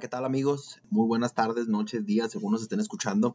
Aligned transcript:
¿qué 0.00 0.08
tal 0.08 0.26
amigos? 0.26 0.82
Muy 0.90 1.06
buenas 1.06 1.32
tardes, 1.32 1.68
noches, 1.68 2.04
días, 2.04 2.30
según 2.30 2.52
nos 2.52 2.60
estén 2.60 2.80
escuchando. 2.80 3.34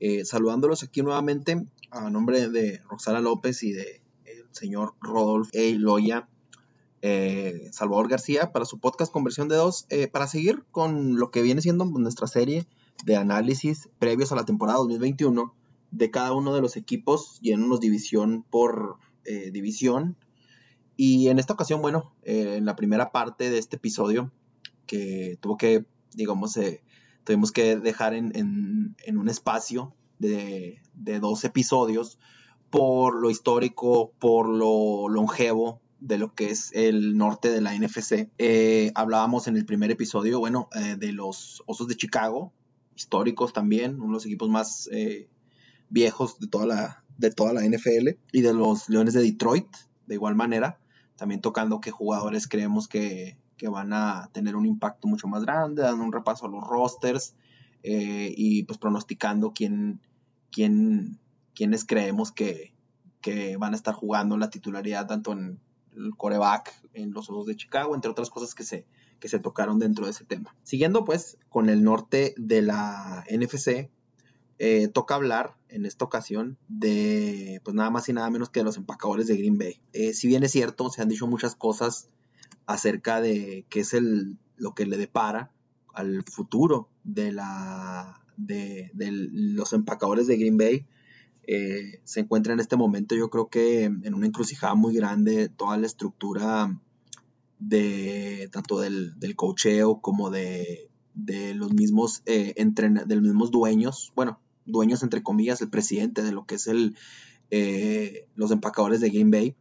Eh, 0.00 0.24
saludándolos 0.24 0.82
aquí 0.82 1.02
nuevamente 1.02 1.66
a 1.90 2.08
nombre 2.08 2.48
de 2.48 2.80
Roxana 2.88 3.20
López 3.20 3.62
y 3.62 3.72
de 3.72 4.00
el 4.24 4.46
señor 4.52 4.94
Rodolfo 5.02 5.50
A. 5.54 5.78
Loya, 5.78 6.28
eh, 7.02 7.68
Salvador 7.72 8.08
García, 8.08 8.52
para 8.52 8.64
su 8.64 8.80
podcast 8.80 9.12
Conversión 9.12 9.48
de 9.48 9.56
Dos, 9.56 9.84
eh, 9.90 10.08
para 10.08 10.26
seguir 10.28 10.64
con 10.70 11.16
lo 11.16 11.30
que 11.30 11.42
viene 11.42 11.60
siendo 11.60 11.84
nuestra 11.84 12.26
serie 12.26 12.66
de 13.04 13.16
análisis 13.16 13.90
previos 13.98 14.32
a 14.32 14.36
la 14.36 14.46
temporada 14.46 14.78
2021 14.78 15.54
de 15.90 16.10
cada 16.10 16.32
uno 16.32 16.54
de 16.54 16.62
los 16.62 16.78
equipos, 16.78 17.38
yéndonos 17.42 17.80
división 17.80 18.46
por 18.48 18.96
división. 19.52 20.16
Y 20.96 21.28
en 21.28 21.38
esta 21.38 21.52
ocasión, 21.52 21.80
bueno, 21.80 22.12
en 22.22 22.64
la 22.64 22.76
primera 22.76 23.12
parte 23.12 23.50
de 23.50 23.58
este 23.58 23.76
episodio, 23.76 24.32
que 24.92 25.38
tuvo 25.40 25.56
que, 25.56 25.86
digamos, 26.14 26.54
eh, 26.58 26.82
tuvimos 27.24 27.50
que 27.50 27.76
dejar 27.76 28.12
en, 28.12 28.94
un 29.08 29.28
espacio 29.30 29.94
de, 30.18 30.82
dos 30.92 31.44
episodios 31.44 32.18
por 32.68 33.18
lo 33.18 33.30
histórico, 33.30 34.12
por 34.18 34.50
lo 34.50 35.08
longevo 35.08 35.80
de 36.00 36.18
lo 36.18 36.34
que 36.34 36.50
es 36.50 36.72
el 36.74 37.16
norte 37.16 37.48
de 37.48 37.62
la 37.62 37.74
NFC. 37.74 38.28
Eh, 38.36 38.92
hablábamos 38.94 39.48
en 39.48 39.56
el 39.56 39.64
primer 39.64 39.90
episodio, 39.90 40.40
bueno, 40.40 40.68
eh, 40.74 40.96
de 40.98 41.12
los 41.12 41.62
Osos 41.64 41.88
de 41.88 41.96
Chicago, 41.96 42.52
históricos 42.94 43.54
también, 43.54 43.94
uno 43.94 44.08
de 44.08 44.12
los 44.12 44.26
equipos 44.26 44.50
más 44.50 44.90
viejos 45.88 46.38
de 46.38 46.48
toda, 46.48 46.66
la, 46.66 47.04
de 47.16 47.30
toda 47.30 47.54
la 47.54 47.64
NFL, 47.64 48.18
y 48.30 48.42
de 48.42 48.52
los 48.52 48.90
Leones 48.90 49.14
de 49.14 49.22
Detroit, 49.22 49.68
de 50.06 50.16
igual 50.16 50.34
manera, 50.34 50.78
también 51.16 51.40
tocando 51.40 51.80
qué 51.80 51.90
jugadores 51.90 52.46
creemos 52.46 52.88
que, 52.88 53.38
que 53.62 53.68
van 53.68 53.92
a 53.92 54.28
tener 54.32 54.56
un 54.56 54.66
impacto 54.66 55.06
mucho 55.06 55.28
más 55.28 55.44
grande, 55.44 55.82
dando 55.82 56.02
un 56.02 56.10
repaso 56.10 56.46
a 56.46 56.48
los 56.48 56.66
rosters 56.66 57.36
eh, 57.84 58.34
y 58.36 58.64
pues 58.64 58.76
pronosticando 58.76 59.52
quién, 59.52 60.00
quién, 60.50 61.20
quiénes 61.54 61.84
creemos 61.84 62.32
que, 62.32 62.72
van 63.60 63.72
a 63.72 63.76
estar 63.76 63.94
jugando 63.94 64.36
la 64.36 64.50
titularidad 64.50 65.06
tanto 65.06 65.30
en 65.30 65.60
el 65.96 66.16
coreback, 66.16 66.74
en 66.92 67.12
los 67.12 67.30
Osos 67.30 67.46
de 67.46 67.54
Chicago, 67.54 67.94
entre 67.94 68.10
otras 68.10 68.30
cosas 68.30 68.52
que 68.52 68.64
se, 68.64 68.84
que 69.20 69.28
se 69.28 69.38
tocaron 69.38 69.78
dentro 69.78 70.06
de 70.06 70.10
ese 70.10 70.24
tema. 70.24 70.56
Siguiendo 70.64 71.04
pues 71.04 71.38
con 71.48 71.68
el 71.68 71.84
norte 71.84 72.34
de 72.36 72.62
la 72.62 73.24
NFC, 73.30 73.90
eh, 74.58 74.88
toca 74.88 75.14
hablar 75.14 75.54
en 75.68 75.86
esta 75.86 76.04
ocasión 76.04 76.58
de 76.66 77.60
pues 77.62 77.76
nada 77.76 77.90
más 77.90 78.08
y 78.08 78.12
nada 78.12 78.28
menos 78.28 78.50
que 78.50 78.58
de 78.58 78.64
los 78.64 78.76
empacadores 78.76 79.28
de 79.28 79.36
Green 79.36 79.56
Bay. 79.56 79.80
Eh, 79.92 80.14
si 80.14 80.26
bien 80.26 80.42
es 80.42 80.50
cierto, 80.50 80.90
se 80.90 81.00
han 81.00 81.08
dicho 81.08 81.28
muchas 81.28 81.54
cosas 81.54 82.08
acerca 82.66 83.20
de 83.20 83.66
qué 83.68 83.80
es 83.80 83.94
el, 83.94 84.38
lo 84.56 84.74
que 84.74 84.86
le 84.86 84.96
depara 84.96 85.50
al 85.92 86.22
futuro 86.24 86.88
de, 87.04 87.32
la, 87.32 88.20
de, 88.36 88.90
los 88.94 89.72
empacadores 89.72 90.26
de 90.26 90.36
Green 90.36 90.56
Bay. 90.56 90.86
Eh, 91.46 92.00
se 92.04 92.20
encuentra 92.20 92.52
en 92.52 92.60
este 92.60 92.76
momento 92.76 93.16
yo 93.16 93.28
creo 93.28 93.48
que 93.48 93.84
en 93.84 94.14
una 94.14 94.26
encrucijada 94.26 94.76
muy 94.76 94.94
grande 94.94 95.48
toda 95.48 95.76
la 95.76 95.86
estructura 95.86 96.80
de 97.58 98.48
tanto 98.52 98.78
del, 98.78 99.18
del 99.18 99.34
cocheo 99.34 100.00
como 100.00 100.30
de, 100.30 100.88
los 101.54 101.72
mismos 101.72 102.22
eh, 102.26 102.54
de 102.56 103.20
mismos 103.20 103.50
dueños, 103.50 104.12
bueno, 104.14 104.40
dueños 104.66 105.02
entre 105.02 105.22
comillas, 105.22 105.60
el 105.60 105.70
presidente 105.70 106.22
de 106.22 106.32
lo 106.32 106.46
que 106.46 106.54
es 106.54 106.68
el 106.68 106.96
eh, 107.50 108.28
los 108.34 108.50
empacadores 108.50 109.00
de 109.00 109.10
Green 109.10 109.30
Bay 109.30 109.56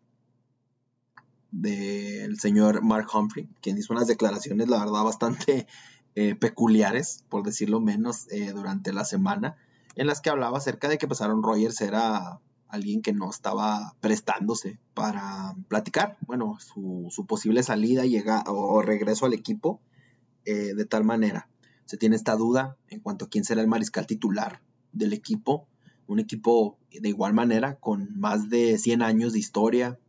del 1.51 2.39
señor 2.39 2.81
Mark 2.81 3.07
Humphrey, 3.13 3.49
quien 3.61 3.77
hizo 3.77 3.93
unas 3.93 4.07
declaraciones, 4.07 4.69
la 4.69 4.79
verdad, 4.79 5.03
bastante 5.03 5.67
eh, 6.15 6.35
peculiares, 6.35 7.23
por 7.29 7.43
decirlo 7.43 7.79
menos, 7.79 8.31
eh, 8.31 8.51
durante 8.53 8.93
la 8.93 9.05
semana, 9.05 9.57
en 9.95 10.07
las 10.07 10.21
que 10.21 10.29
hablaba 10.29 10.57
acerca 10.57 10.87
de 10.87 10.97
que 10.97 11.07
pues 11.07 11.21
Aaron 11.21 11.43
Rodgers 11.43 11.79
era 11.81 12.39
alguien 12.69 13.01
que 13.01 13.11
no 13.11 13.29
estaba 13.29 13.95
prestándose 13.99 14.79
para 14.93 15.55
platicar, 15.67 16.17
bueno, 16.25 16.57
su, 16.59 17.25
posible 17.27 17.63
salida 17.63 18.05
llega, 18.05 18.43
o, 18.47 18.81
regreso 18.81 19.25
al 19.25 19.33
equipo, 19.33 19.81
eh, 20.45 20.73
de 20.73 20.85
tal 20.85 21.03
manera. 21.03 21.49
Se 21.85 21.97
tiene 21.97 22.15
esta 22.15 22.37
duda 22.37 22.77
en 22.87 23.01
cuanto 23.01 23.25
a 23.25 23.29
quién 23.29 23.43
será 23.43 23.61
el 23.61 23.67
mariscal 23.67 24.07
titular 24.07 24.61
del 24.93 25.11
equipo, 25.11 25.67
un 26.07 26.19
equipo 26.19 26.77
de 26.91 27.09
igual 27.09 27.33
manera 27.33 27.75
con 27.75 28.17
más 28.17 28.49
de 28.49 28.77
100 28.77 29.01
años 29.01 29.33
de 29.33 29.39
historia, 29.39 29.99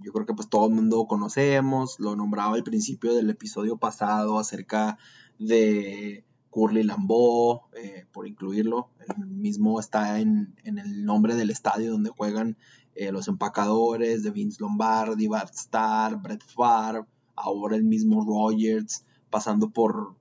yo 0.00 0.12
creo 0.12 0.26
que 0.26 0.34
pues 0.34 0.48
todo 0.48 0.66
el 0.66 0.74
mundo 0.74 1.06
conocemos, 1.06 1.98
lo 1.98 2.16
nombraba 2.16 2.54
al 2.54 2.62
principio 2.62 3.14
del 3.14 3.30
episodio 3.30 3.76
pasado 3.76 4.38
acerca 4.38 4.98
de 5.38 6.24
Curly 6.56 6.84
Lambeau, 6.84 7.62
eh, 7.74 8.06
por 8.12 8.26
incluirlo, 8.26 8.88
el 9.14 9.26
mismo 9.26 9.78
está 9.78 10.20
en, 10.20 10.54
el 10.64 11.04
nombre 11.04 11.34
del 11.34 11.50
estadio 11.50 11.92
donde 11.92 12.08
juegan 12.08 12.56
eh, 12.94 13.12
los 13.12 13.28
empacadores 13.28 14.22
de 14.22 14.30
Vince 14.30 14.56
Lombardi, 14.60 15.28
Bart 15.28 15.52
Starr, 15.54 16.16
Brett 16.16 16.42
Favre, 16.42 17.04
ahora 17.34 17.76
el 17.76 17.84
mismo 17.84 18.24
Rogers, 18.24 19.04
pasando 19.28 19.68
por, 19.68 20.16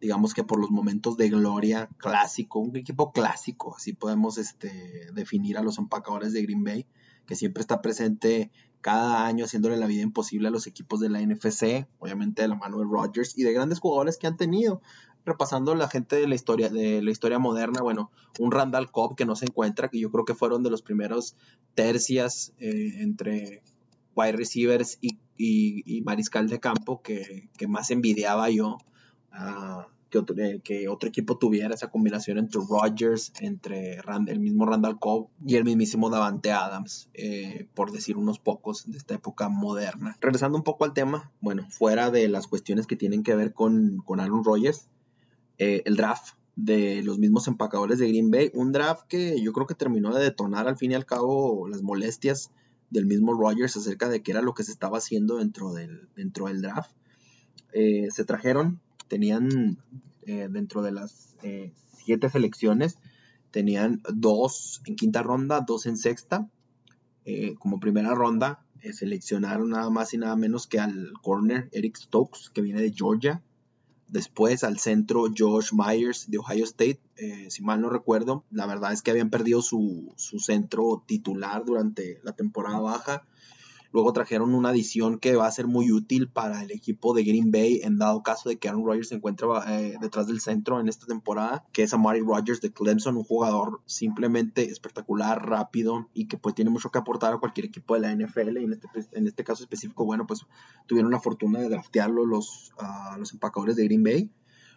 digamos 0.00 0.34
que 0.34 0.44
por 0.44 0.60
los 0.60 0.70
momentos 0.70 1.16
de 1.16 1.30
gloria 1.30 1.88
clásico, 1.96 2.60
un 2.60 2.76
equipo 2.76 3.10
clásico, 3.10 3.74
así 3.76 3.92
podemos 3.92 4.38
este, 4.38 5.10
definir 5.14 5.58
a 5.58 5.62
los 5.62 5.78
empacadores 5.78 6.32
de 6.32 6.42
Green 6.42 6.62
Bay, 6.62 6.86
que 7.26 7.34
siempre 7.34 7.60
está 7.60 7.82
presente 7.82 8.52
cada 8.82 9.26
año 9.26 9.46
haciéndole 9.46 9.76
la 9.78 9.86
vida 9.86 10.02
imposible 10.02 10.48
a 10.48 10.50
los 10.50 10.66
equipos 10.66 11.00
de 11.00 11.08
la 11.08 11.20
NFC, 11.20 11.86
obviamente 11.98 12.42
de 12.42 12.48
la 12.48 12.56
mano 12.56 12.78
de 12.78 12.84
Rodgers 12.84 13.38
y 13.38 13.44
de 13.44 13.52
grandes 13.52 13.78
jugadores 13.78 14.18
que 14.18 14.26
han 14.26 14.36
tenido. 14.36 14.82
Repasando 15.24 15.74
la 15.76 15.88
gente 15.88 16.16
de 16.16 16.26
la 16.26 16.34
historia, 16.34 16.68
de 16.68 17.00
la 17.00 17.10
historia 17.12 17.38
moderna, 17.38 17.80
bueno, 17.80 18.10
un 18.40 18.50
Randall 18.50 18.90
Cobb 18.90 19.14
que 19.16 19.24
no 19.24 19.36
se 19.36 19.46
encuentra, 19.46 19.88
que 19.88 20.00
yo 20.00 20.10
creo 20.10 20.24
que 20.24 20.34
fueron 20.34 20.64
de 20.64 20.70
los 20.70 20.82
primeros 20.82 21.36
tercias 21.74 22.52
eh, 22.58 22.96
entre 22.98 23.62
wide 24.16 24.32
receivers 24.32 24.98
y, 25.00 26.02
mariscal 26.04 26.48
de 26.48 26.60
campo 26.60 27.02
que, 27.02 27.48
que 27.56 27.68
más 27.68 27.90
envidiaba 27.90 28.50
yo. 28.50 28.78
Eh, 30.14 30.60
que 30.62 30.88
otro, 30.88 31.08
equipo 31.08 31.38
tuviera 31.38 31.74
esa 31.74 31.90
combinación 31.90 32.38
entre 32.38 32.60
Rodgers, 32.68 33.32
entre 33.40 33.98
el 34.26 34.40
mismo 34.40 34.66
Randall 34.66 34.98
Cobb 34.98 35.28
y 35.46 35.56
el 35.56 35.64
mismísimo 35.64 36.10
Davante 36.10 36.52
Adams, 36.52 37.08
eh, 37.14 37.66
por 37.74 37.92
decir 37.92 38.18
unos 38.18 38.38
pocos 38.38 38.90
de 38.90 38.98
esta 38.98 39.14
época 39.14 39.48
moderna. 39.48 40.16
Regresando 40.20 40.58
un 40.58 40.64
poco 40.64 40.84
al 40.84 40.92
tema, 40.92 41.32
bueno, 41.40 41.66
fuera 41.70 42.10
de 42.10 42.28
las 42.28 42.46
cuestiones 42.46 42.86
que 42.86 42.96
tienen 42.96 43.22
que 43.22 43.34
ver 43.34 43.54
con, 43.54 44.02
con 44.04 44.20
Aaron 44.20 44.44
Rodgers, 44.44 44.88
eh, 45.58 45.82
el 45.86 45.96
draft 45.96 46.34
de 46.56 47.02
los 47.02 47.18
mismos 47.18 47.48
empacadores 47.48 47.98
de 47.98 48.08
Green 48.08 48.30
Bay, 48.30 48.50
un 48.52 48.72
draft 48.72 49.06
que 49.08 49.40
yo 49.40 49.52
creo 49.54 49.66
que 49.66 49.74
terminó 49.74 50.14
de 50.14 50.22
detonar 50.22 50.68
al 50.68 50.76
fin 50.76 50.92
y 50.92 50.94
al 50.94 51.06
cabo 51.06 51.66
las 51.68 51.82
molestias 51.82 52.50
del 52.90 53.06
mismo 53.06 53.32
Rodgers 53.32 53.76
acerca 53.78 54.10
de 54.10 54.22
qué 54.22 54.32
era 54.32 54.42
lo 54.42 54.52
que 54.52 54.64
se 54.64 54.72
estaba 54.72 54.98
haciendo 54.98 55.38
dentro 55.38 55.72
del, 55.72 56.08
dentro 56.14 56.48
del 56.48 56.60
draft. 56.60 56.90
se 57.72 58.24
trajeron 58.26 58.80
tenían 59.12 59.76
eh, 60.22 60.48
dentro 60.50 60.80
de 60.80 60.90
las 60.90 61.36
eh, 61.42 61.70
siete 62.02 62.30
selecciones, 62.30 62.96
tenían 63.50 64.00
dos 64.10 64.80
en 64.86 64.96
quinta 64.96 65.22
ronda, 65.22 65.60
dos 65.60 65.84
en 65.84 65.98
sexta. 65.98 66.48
Eh, 67.26 67.54
como 67.58 67.78
primera 67.78 68.14
ronda 68.14 68.64
seleccionaron 68.90 69.68
nada 69.68 69.90
más 69.90 70.14
y 70.14 70.18
nada 70.18 70.34
menos 70.34 70.66
que 70.66 70.80
al 70.80 71.12
corner 71.20 71.68
Eric 71.72 71.98
Stokes, 71.98 72.48
que 72.54 72.62
viene 72.62 72.80
de 72.80 72.90
Georgia. 72.92 73.42
Después 74.08 74.64
al 74.64 74.78
centro 74.78 75.26
Josh 75.36 75.72
Myers 75.74 76.30
de 76.30 76.38
Ohio 76.38 76.64
State, 76.64 77.00
si 77.48 77.62
mal 77.62 77.82
no 77.82 77.90
recuerdo. 77.90 78.44
La 78.50 78.66
verdad 78.66 78.94
es 78.94 79.02
que 79.02 79.10
habían 79.10 79.28
perdido 79.28 79.60
su, 79.60 80.14
su 80.16 80.38
centro 80.38 81.04
titular 81.06 81.66
durante 81.66 82.18
la 82.22 82.32
temporada 82.32 82.80
baja 82.80 83.26
Luego 83.92 84.12
trajeron 84.12 84.54
una 84.54 84.70
adición 84.70 85.18
que 85.18 85.36
va 85.36 85.46
a 85.46 85.52
ser 85.52 85.66
muy 85.66 85.92
útil 85.92 86.28
para 86.28 86.62
el 86.62 86.70
equipo 86.70 87.14
de 87.14 87.24
Green 87.24 87.50
Bay 87.50 87.80
en 87.82 87.98
dado 87.98 88.22
caso 88.22 88.48
de 88.48 88.56
que 88.56 88.68
Aaron 88.68 88.84
Rodgers 88.84 89.08
se 89.08 89.16
encuentre 89.16 89.46
eh, 89.68 89.96
detrás 90.00 90.26
del 90.26 90.40
centro 90.40 90.80
en 90.80 90.88
esta 90.88 91.06
temporada, 91.06 91.64
que 91.72 91.82
es 91.82 91.92
Amari 91.92 92.20
Rodgers 92.20 92.60
de 92.60 92.72
Clemson, 92.72 93.16
un 93.16 93.24
jugador 93.24 93.80
simplemente 93.86 94.64
espectacular, 94.70 95.46
rápido 95.46 96.08
y 96.14 96.26
que 96.26 96.38
pues 96.38 96.54
tiene 96.54 96.70
mucho 96.70 96.90
que 96.90 96.98
aportar 96.98 97.34
a 97.34 97.38
cualquier 97.38 97.66
equipo 97.66 97.94
de 97.94 98.00
la 98.00 98.14
NFL 98.14 98.58
y 98.58 98.64
en 98.64 98.72
este, 98.72 98.88
en 99.12 99.26
este 99.26 99.44
caso 99.44 99.62
específico, 99.62 100.04
bueno, 100.04 100.26
pues 100.26 100.46
tuvieron 100.86 101.10
la 101.10 101.20
fortuna 101.20 101.60
de 101.60 101.68
draftearlo 101.68 102.24
los, 102.24 102.72
los 103.18 103.32
empacadores 103.32 103.76
de 103.76 103.84
Green 103.84 104.02
Bay. 104.02 104.30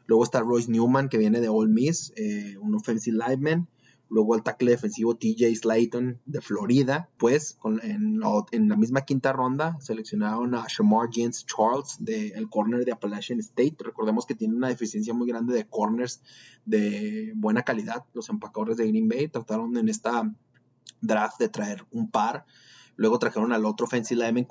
Luego 0.07 0.23
está 0.23 0.41
Royce 0.41 0.71
Newman, 0.71 1.09
que 1.09 1.17
viene 1.17 1.41
de 1.41 1.49
Ole 1.49 1.71
Miss, 1.71 2.13
eh, 2.15 2.57
un 2.59 2.75
offensive 2.75 3.17
lineman. 3.17 3.67
Luego 4.09 4.35
el 4.35 4.43
tackle 4.43 4.71
defensivo 4.71 5.15
TJ 5.15 5.55
Slayton 5.55 6.21
de 6.25 6.41
Florida. 6.41 7.09
Pues 7.17 7.57
en, 7.81 8.19
la, 8.19 8.75
misma 8.77 9.01
quinta 9.01 9.33
ronda 9.33 9.77
seleccionaron 9.79 10.53
a 10.55 10.65
Shamar 10.67 11.09
James 11.11 11.45
Charles 11.45 11.97
del 11.99 12.49
corner 12.49 12.85
de 12.85 12.91
Appalachian 12.91 13.39
State. 13.39 13.77
Recordemos 13.79 14.25
que 14.25 14.35
tiene 14.35 14.55
una 14.55 14.69
deficiencia 14.69 15.13
muy 15.13 15.27
grande 15.27 15.53
de 15.53 15.67
corners 15.67 16.21
de 16.65 17.33
buena 17.35 17.63
calidad. 17.63 18.05
Los 18.13 18.29
empacadores 18.29 18.77
de 18.77 18.87
Green 18.87 19.07
Bay 19.07 19.27
trataron 19.27 19.75
en 19.77 19.89
esta 19.89 20.31
draft 21.01 21.39
de 21.39 21.49
traer 21.49 21.85
un 21.91 22.09
par 22.09 22.45
Luego 22.97 23.19
trajeron 23.19 23.51
al 23.51 23.65
otro 23.65 23.85
offensive 23.85 24.25
lineman 24.25 24.47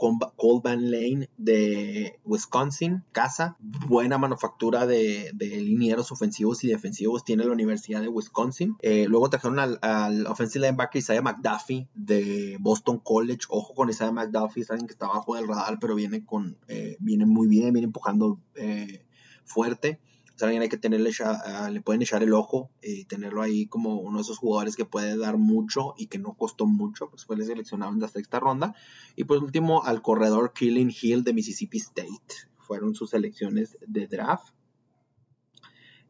Van 0.62 0.90
Lane 0.90 1.30
de 1.38 2.18
Wisconsin, 2.24 3.02
casa, 3.12 3.56
buena 3.60 4.18
manufactura 4.18 4.86
de, 4.86 5.30
de, 5.34 5.48
linieros 5.60 6.12
ofensivos 6.12 6.62
y 6.64 6.68
defensivos 6.68 7.24
tiene 7.24 7.44
la 7.44 7.52
Universidad 7.52 8.00
de 8.02 8.08
Wisconsin. 8.08 8.76
Eh, 8.82 9.06
luego 9.08 9.30
trajeron 9.30 9.58
al, 9.58 9.78
al, 9.82 10.26
offensive 10.26 10.66
linebacker 10.66 10.98
Isaiah 10.98 11.22
McDuffie 11.22 11.88
de 11.94 12.56
Boston 12.60 12.98
College. 12.98 13.40
Ojo 13.48 13.74
con 13.74 13.88
Isaiah 13.88 14.12
McDuffie, 14.12 14.64
saben 14.64 14.86
que 14.86 14.92
está 14.92 15.06
abajo 15.06 15.36
del 15.36 15.48
radar, 15.48 15.78
pero 15.80 15.94
viene 15.94 16.24
con 16.24 16.58
eh, 16.68 16.96
viene 17.00 17.26
muy 17.26 17.48
bien, 17.48 17.72
viene 17.72 17.86
empujando 17.86 18.40
eh, 18.56 19.04
fuerte 19.44 20.00
alguien 20.42 20.62
hay 20.62 20.68
que 20.68 20.76
tenerle, 20.76 21.10
ah, 21.24 21.68
le 21.70 21.80
pueden 21.80 22.02
echar 22.02 22.22
el 22.22 22.32
ojo 22.32 22.70
y 22.82 23.04
tenerlo 23.04 23.42
ahí 23.42 23.66
como 23.66 24.00
uno 24.00 24.18
de 24.18 24.22
esos 24.22 24.38
jugadores 24.38 24.76
que 24.76 24.84
puede 24.84 25.16
dar 25.16 25.38
mucho 25.38 25.94
y 25.96 26.06
que 26.06 26.18
no 26.18 26.34
costó 26.34 26.66
mucho, 26.66 27.08
pues 27.10 27.24
fue 27.24 27.36
seleccionado 27.44 27.92
en 27.92 28.00
la 28.00 28.08
sexta 28.08 28.40
ronda. 28.40 28.74
Y 29.16 29.24
por 29.24 29.38
último, 29.42 29.84
al 29.84 30.02
corredor 30.02 30.52
Killing 30.52 30.92
Hill 31.00 31.22
de 31.22 31.34
Mississippi 31.34 31.78
State. 31.78 32.48
Fueron 32.58 32.94
sus 32.94 33.10
selecciones 33.10 33.76
de 33.86 34.06
draft. 34.06 34.54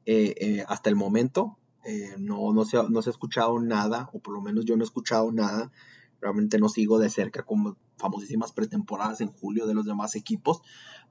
Eh, 0.07 0.35
eh, 0.39 0.65
hasta 0.69 0.91
el 0.91 0.97
momento 0.97 1.59
eh, 1.85 2.15
no, 2.19 2.53
no, 2.53 2.65
se, 2.65 2.77
no 2.89 3.03
se 3.03 3.11
ha 3.11 3.13
escuchado 3.13 3.59
nada, 3.59 4.11
o 4.13 4.21
por 4.21 4.35
lo 4.35 4.41
menos 4.41 4.65
yo 4.65 4.77
no 4.77 4.85
he 4.85 4.87
escuchado 4.87 5.33
nada 5.33 5.73
realmente 6.25 6.59
no 6.59 6.69
sigo 6.71 6.99
de 6.99 7.11
cerca 7.11 7.43
como 7.43 7.77
famosísimas 7.97 8.53
pretemporadas 8.53 9.21
en 9.21 9.29
julio 9.29 9.67
de 9.67 9.75
los 9.75 9.87
demás 9.87 10.15
equipos, 10.17 10.63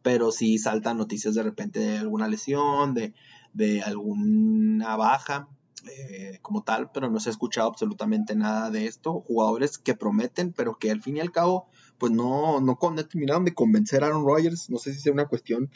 pero 0.02 0.32
sí 0.32 0.58
saltan 0.58 0.98
noticias 0.98 1.36
de 1.36 1.44
repente 1.44 1.80
de 1.80 1.98
alguna 1.98 2.28
lesión, 2.28 2.94
de, 2.94 3.14
de 3.54 3.82
alguna 3.82 4.96
baja 4.96 5.48
eh, 5.86 6.40
como 6.42 6.64
tal, 6.64 6.92
pero 6.92 7.10
no 7.10 7.20
se 7.20 7.30
ha 7.30 7.32
escuchado 7.32 7.68
absolutamente 7.68 8.36
nada 8.36 8.70
de 8.72 8.86
esto. 8.86 9.22
Jugadores 9.22 9.78
que 9.78 9.94
prometen, 9.94 10.54
pero 10.54 10.78
que 10.78 10.92
al 10.92 11.02
fin 11.02 11.18
y 11.18 11.20
al 11.20 11.32
cabo, 11.32 11.68
pues 11.98 12.12
no, 12.12 12.62
no, 12.62 12.78
terminaron 13.10 13.44
de 13.44 13.54
convencer 13.54 14.04
a 14.04 14.08
Aaron 14.08 14.26
Rodgers. 14.26 14.70
No 14.70 14.78
sé 14.78 14.94
si 14.94 15.00
es 15.00 15.14
una 15.14 15.28
cuestión 15.28 15.70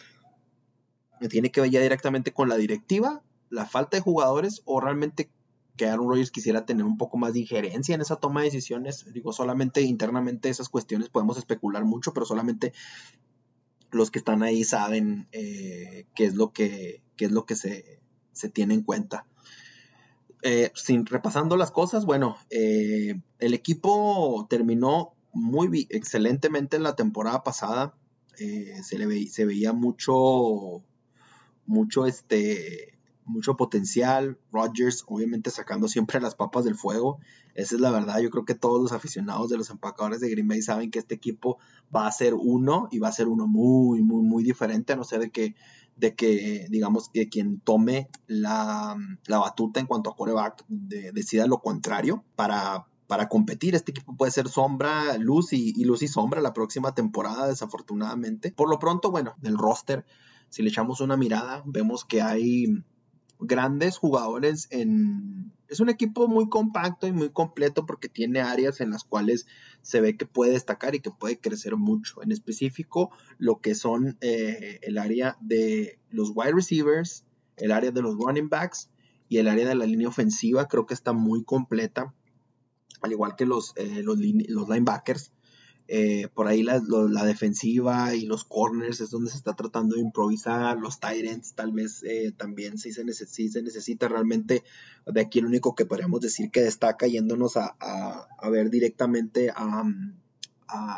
que 1.20 1.28
tiene 1.28 1.52
que 1.52 1.62
ver 1.62 1.72
ya 1.72 1.82
directamente 1.82 2.32
con 2.32 2.48
la 2.48 2.56
directiva, 2.56 3.22
la 3.50 3.66
falta 3.66 3.98
de 3.98 4.02
jugadores 4.02 4.62
o 4.66 4.80
realmente 4.80 5.30
que 5.78 5.88
Aaron 5.88 6.10
Rodgers 6.10 6.32
quisiera 6.32 6.66
tener 6.66 6.86
un 6.86 6.98
poco 6.98 7.18
más 7.18 7.34
de 7.34 7.40
injerencia 7.40 7.96
en 7.96 8.02
esa 8.02 8.18
toma 8.18 8.42
de 8.42 8.48
decisiones. 8.48 9.06
Digo, 9.14 9.32
solamente 9.32 9.82
internamente 9.82 10.50
esas 10.50 10.68
cuestiones 10.68 11.10
podemos 11.10 11.38
especular 11.38 11.86
mucho, 11.86 12.14
pero 12.14 12.26
solamente 12.26 12.74
los 13.92 14.12
que 14.12 14.20
están 14.20 14.44
ahí 14.44 14.64
saben 14.64 15.28
eh, 15.32 16.06
qué 16.16 16.26
es 16.26 16.36
lo 16.36 16.52
que, 16.52 17.02
es 17.18 17.32
lo 17.32 17.46
que 17.46 17.56
se, 17.56 18.02
tiene 18.54 18.74
en 18.74 18.84
cuenta. 18.84 19.26
Eh, 20.44 20.72
sin 20.76 21.06
repasando 21.06 21.58
las 21.58 21.72
cosas, 21.72 22.06
bueno, 22.06 22.38
eh, 22.50 23.22
el 23.40 23.54
equipo 23.54 24.46
terminó 24.50 25.14
muy 25.34 25.88
excelentemente 25.90 26.78
en 26.78 26.84
la 26.84 26.96
temporada 26.96 27.44
pasada. 27.44 27.94
se 28.36 28.98
le 28.98 29.28
se 29.28 29.46
veía 29.46 29.74
mucho, 29.74 30.84
mucho 31.66 32.06
este, 32.06 32.97
mucho 33.28 33.56
potencial. 33.56 34.38
Rodgers, 34.52 35.04
obviamente, 35.08 35.52
sacando 35.52 35.88
siempre 35.88 36.20
las 36.20 36.36
papas 36.36 36.66
del 36.66 36.76
fuego. 36.76 37.20
Esa 37.54 37.76
es 37.76 37.82
la 37.82 37.92
verdad. 37.92 38.20
Yo 38.20 38.30
creo 38.30 38.46
que 38.46 38.56
todos 38.56 38.82
los 38.82 38.92
aficionados 38.92 39.50
de 39.50 39.58
los 39.58 39.70
empacadores 39.70 40.20
de 40.20 40.30
Green 40.30 40.48
Bay 40.48 40.62
saben 40.62 40.92
que 40.92 41.00
este 41.00 41.16
equipo 41.16 41.58
va 41.96 42.08
a 42.08 42.12
ser 42.12 42.34
uno 42.34 42.88
y 42.92 43.00
va 43.00 43.10
a 43.10 43.12
ser 43.14 43.28
uno 43.28 43.48
muy, 43.48 44.02
muy, 44.02 44.24
muy 44.24 44.44
diferente. 44.44 44.94
A 44.94 44.96
no 44.96 45.04
ser 45.04 45.20
de 45.20 45.32
que, 45.32 45.56
de 45.96 46.16
que 46.16 46.68
digamos, 46.70 47.10
que 47.10 47.30
quien 47.30 47.60
tome 47.60 48.10
la, 48.28 48.96
batuta 49.28 49.80
en 49.80 49.88
cuanto 49.88 50.10
a 50.10 50.16
coreback 50.16 50.66
decida 50.68 51.48
lo 51.48 51.60
contrario 51.60 52.24
para, 52.36 52.88
para 53.08 53.28
competir. 53.28 53.76
Este 53.76 53.92
equipo 53.92 54.16
puede 54.16 54.32
ser 54.32 54.50
sombra, 54.50 55.18
luz 55.18 55.54
y, 55.54 55.74
y, 55.76 55.84
luz 55.86 56.04
y 56.04 56.08
sombra 56.08 56.42
la 56.42 56.54
próxima 56.54 56.94
temporada, 56.94 57.48
desafortunadamente. 57.48 58.52
Por 58.52 58.70
lo 58.70 58.80
pronto, 58.80 59.12
bueno, 59.12 59.36
del 59.42 59.58
roster, 59.58 60.06
si 60.50 60.62
le 60.62 60.70
echamos 60.70 61.02
una 61.02 61.18
mirada, 61.18 61.64
vemos 61.66 62.06
que 62.06 62.22
hay 62.22 62.84
grandes 63.40 63.98
jugadores 63.98 64.68
en... 64.72 65.52
Es 65.68 65.82
un 65.82 65.90
equipo 65.90 66.28
muy 66.28 66.48
compacto 66.48 67.08
y 67.08 67.12
muy 67.12 67.30
completo 67.30 67.86
porque 67.86 68.08
tiene 68.08 68.40
áreas 68.40 68.80
en 68.80 68.90
las 68.90 69.04
cuales 69.04 69.48
se 69.82 70.00
ve 70.00 70.16
que 70.16 70.26
puede 70.26 70.54
destacar 70.54 70.96
y 70.96 71.02
que 71.02 71.12
puede 71.12 71.40
crecer 71.40 71.76
mucho. 71.76 72.24
En 72.24 72.32
específico, 72.32 73.12
lo 73.38 73.60
que 73.60 73.76
son 73.76 74.18
eh, 74.22 74.80
el 74.82 74.98
área 74.98 75.38
de 75.42 76.00
los 76.10 76.32
wide 76.34 76.54
receivers, 76.54 77.26
el 77.58 77.72
área 77.72 77.92
de 77.92 78.02
los 78.02 78.16
running 78.16 78.48
backs 78.48 78.90
y 79.28 79.38
el 79.40 79.48
área 79.50 79.68
de 79.68 79.76
la 79.76 79.86
línea 79.86 80.08
ofensiva 80.08 80.68
creo 80.68 80.86
que 80.86 80.94
está 80.94 81.12
muy 81.12 81.44
completa, 81.44 82.14
al 83.02 83.12
igual 83.12 83.36
que 83.36 83.46
los, 83.46 83.74
eh, 83.76 84.02
los, 84.04 84.18
los 84.18 84.70
linebackers. 84.70 85.32
Eh, 85.90 86.28
por 86.34 86.48
ahí 86.48 86.64
la, 86.64 86.82
defensiva 87.24 88.14
y 88.14 88.26
los 88.26 88.44
corners 88.44 89.00
es 89.00 89.10
donde 89.10 89.32
se 89.32 89.38
está 89.38 89.54
tratando 89.56 89.96
de 89.96 90.02
improvisar. 90.02 90.78
Los 90.78 91.00
Tyrants 91.00 91.54
tal 91.54 91.72
vez 91.72 92.04
eh, 92.04 92.34
también 92.36 92.78
sí 92.78 92.92
se, 92.92 93.06
se, 93.14 93.62
necesita 93.62 94.08
realmente. 94.10 94.64
De 95.06 95.22
aquí 95.22 95.40
el 95.40 95.46
único 95.46 95.76
que 95.76 95.86
podríamos 95.86 96.20
decir 96.20 96.52
que 96.52 96.62
destaca 96.62 97.08
yéndonos 97.08 97.56
a, 97.56 98.28
ver 98.52 98.70
directamente 98.70 99.50
a, 99.56 99.84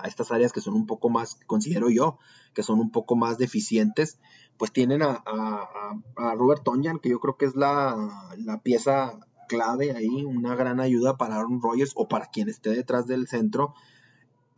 estas 0.06 0.32
áreas 0.32 0.52
que 0.52 0.62
son 0.62 0.74
un 0.74 0.88
poco 0.88 1.10
más, 1.10 1.38
considero 1.46 1.92
yo, 1.92 2.18
que 2.56 2.64
son 2.64 2.80
un 2.80 2.92
poco 2.92 3.16
más 3.16 3.38
deficientes. 3.38 4.18
Pues 4.58 4.72
tienen 4.74 5.04
a, 5.04 5.24
Robert 6.36 6.64
Tonyan, 6.64 6.98
que 6.98 7.10
yo 7.10 7.20
creo 7.20 7.38
que 7.38 7.46
es 7.46 7.56
la, 7.56 8.34
la 8.38 8.62
pieza 8.64 9.20
clave 9.48 9.92
ahí, 9.92 10.26
una 10.26 10.56
gran 10.56 10.80
ayuda 10.80 11.18
para 11.18 11.36
Aaron 11.36 11.62
Rodgers 11.62 11.92
o 11.96 12.08
para 12.08 12.28
quien 12.28 12.50
esté 12.50 12.72
detrás 12.72 13.06
del 13.06 13.28
centro 13.28 13.76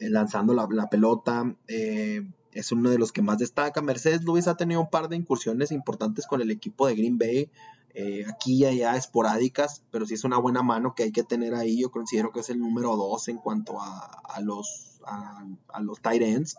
lanzando 0.09 0.53
la, 0.53 0.89
pelota. 0.89 1.55
Eh, 1.67 2.27
es 2.51 2.71
uno 2.71 2.89
de 2.89 2.97
los 2.97 3.11
que 3.11 3.21
más 3.21 3.37
destaca. 3.37 3.81
Mercedes 3.81 4.23
Luis 4.23 4.47
ha 4.47 4.57
tenido 4.57 4.81
un 4.81 4.89
par 4.89 5.09
de 5.09 5.15
incursiones 5.15 5.71
importantes 5.71 6.25
con 6.27 6.41
el 6.41 6.51
equipo 6.51 6.87
de 6.87 6.95
Green 6.95 7.17
Bay. 7.17 7.49
Eh, 7.93 8.25
aquí 8.27 8.55
y 8.55 8.65
allá 8.65 8.95
esporádicas, 8.95 9.83
pero 9.91 10.05
sí 10.05 10.13
es 10.13 10.23
una 10.23 10.37
buena 10.37 10.63
mano 10.63 10.95
que 10.95 11.03
hay 11.03 11.11
que 11.11 11.23
tener 11.23 11.53
ahí. 11.53 11.81
Yo 11.81 11.91
considero 11.91 12.31
que 12.31 12.39
es 12.39 12.49
el 12.49 12.59
número 12.59 12.95
2 12.95 13.27
en 13.29 13.37
cuanto 13.37 13.81
a, 13.81 14.39
los, 14.41 15.01
a, 15.05 15.81
los 15.81 16.01
tight 16.01 16.21
ends. 16.21 16.57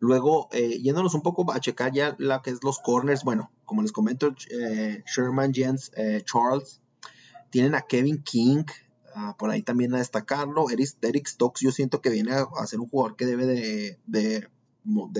Luego, 0.00 0.48
yéndonos 0.50 1.14
un 1.14 1.22
poco 1.22 1.50
a 1.52 1.60
checar 1.60 1.92
ya 1.92 2.16
la 2.18 2.42
que 2.42 2.50
es 2.50 2.64
los 2.64 2.80
corners, 2.80 3.22
bueno, 3.22 3.52
como 3.64 3.82
les 3.82 3.92
comento, 3.92 4.34
Sherman, 5.06 5.54
Jens, 5.54 5.92
Charles, 6.24 6.80
tienen 7.50 7.76
a 7.76 7.82
Kevin 7.82 8.20
King, 8.24 8.64
Ah, 9.14 9.36
por 9.38 9.50
ahí 9.50 9.62
también 9.62 9.94
a 9.94 9.98
destacarlo. 9.98 10.66
Eric, 10.70 11.26
Stokes 11.26 11.60
yo 11.60 11.72
siento 11.72 12.00
que 12.00 12.10
viene 12.10 12.32
a, 12.32 12.66
ser 12.66 12.80
un 12.80 12.88
jugador 12.88 13.16
que 13.16 13.26
debe 13.26 13.46
de, 13.46 14.48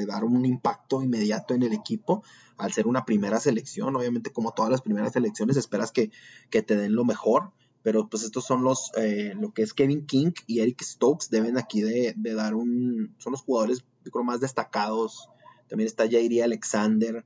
dar 0.06 0.24
un 0.24 0.44
impacto 0.46 1.02
inmediato 1.02 1.54
en 1.54 1.62
el 1.62 1.72
equipo 1.72 2.22
al 2.56 2.72
ser 2.72 2.86
una 2.86 3.04
primera 3.04 3.40
selección. 3.40 3.94
Obviamente 3.96 4.30
como 4.30 4.52
todas 4.52 4.70
las 4.70 4.82
primeras 4.82 5.12
selecciones 5.12 5.56
esperas 5.56 5.92
que, 5.92 6.10
te 6.50 6.76
den 6.76 6.94
lo 6.94 7.04
mejor. 7.04 7.52
Pero 7.82 8.08
pues 8.08 8.22
estos 8.22 8.44
son 8.44 8.62
los, 8.62 8.92
eh, 8.96 9.34
lo 9.34 9.52
que 9.52 9.62
es 9.62 9.74
Kevin 9.74 10.06
King 10.06 10.30
y 10.46 10.60
Eric 10.60 10.82
Stokes 10.82 11.30
deben 11.30 11.58
aquí 11.58 11.82
de, 11.82 12.14
dar 12.16 12.54
un, 12.54 13.16
son 13.18 13.32
los 13.32 13.42
jugadores 13.42 13.84
yo 14.04 14.12
creo 14.12 14.24
más 14.24 14.40
destacados. 14.40 15.28
También 15.68 15.88
está 15.88 16.08
Jairi 16.08 16.40
Alexander 16.40 17.24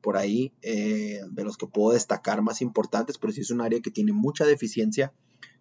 por 0.00 0.16
ahí, 0.16 0.52
eh, 0.62 1.20
de 1.30 1.44
los 1.44 1.56
que 1.56 1.68
puedo 1.68 1.94
destacar 1.94 2.42
más 2.42 2.60
importantes, 2.60 3.18
pero 3.18 3.32
sí 3.32 3.42
es 3.42 3.52
un 3.52 3.60
área 3.60 3.80
que 3.80 3.92
tiene 3.92 4.12
mucha 4.12 4.44
deficiencia 4.44 5.12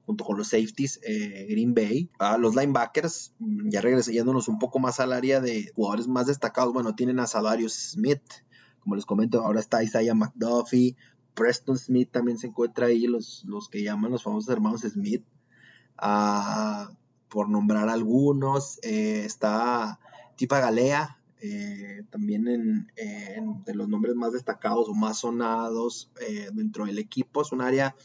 junto 0.05 0.23
con 0.23 0.37
los 0.37 0.49
safeties 0.49 0.99
eh, 1.03 1.47
Green 1.49 1.73
Bay. 1.73 2.09
A 2.19 2.37
los 2.37 2.55
linebackers, 2.55 3.33
ya 3.39 3.81
regresándonos 3.81 4.47
un 4.47 4.59
poco 4.59 4.79
más 4.79 4.99
al 4.99 5.13
área 5.13 5.39
de 5.39 5.71
jugadores 5.75 6.07
más 6.07 6.27
destacados, 6.27 6.73
bueno, 6.73 6.95
tienen 6.95 7.19
a 7.19 7.27
Sadarius 7.27 7.73
Smith, 7.73 8.21
como 8.79 8.95
les 8.95 9.05
comento, 9.05 9.41
ahora 9.41 9.59
está 9.59 9.83
Isaiah 9.83 10.15
McDuffie, 10.15 10.95
Preston 11.33 11.77
Smith 11.77 12.09
también 12.11 12.37
se 12.37 12.47
encuentra 12.47 12.87
ahí, 12.87 13.07
los, 13.07 13.43
los 13.45 13.69
que 13.69 13.83
llaman 13.83 14.11
los 14.11 14.23
famosos 14.23 14.49
hermanos 14.49 14.81
Smith, 14.81 15.23
ah, 15.97 16.91
por 17.29 17.47
nombrar 17.47 17.87
algunos, 17.87 18.79
eh, 18.83 19.23
está 19.23 19.99
Tipa 20.35 20.59
Galea, 20.59 21.19
eh, 21.43 22.03
también 22.09 22.47
en, 22.47 22.87
de 23.65 23.73
los 23.73 23.87
nombres 23.87 24.15
más 24.15 24.33
destacados 24.33 24.89
o 24.89 24.93
más 24.93 25.19
sonados 25.19 26.11
dentro 26.53 26.85
del 26.85 26.99
equipo. 26.99 27.41
Es 27.41 27.51
un 27.51 27.61
área 27.61 27.95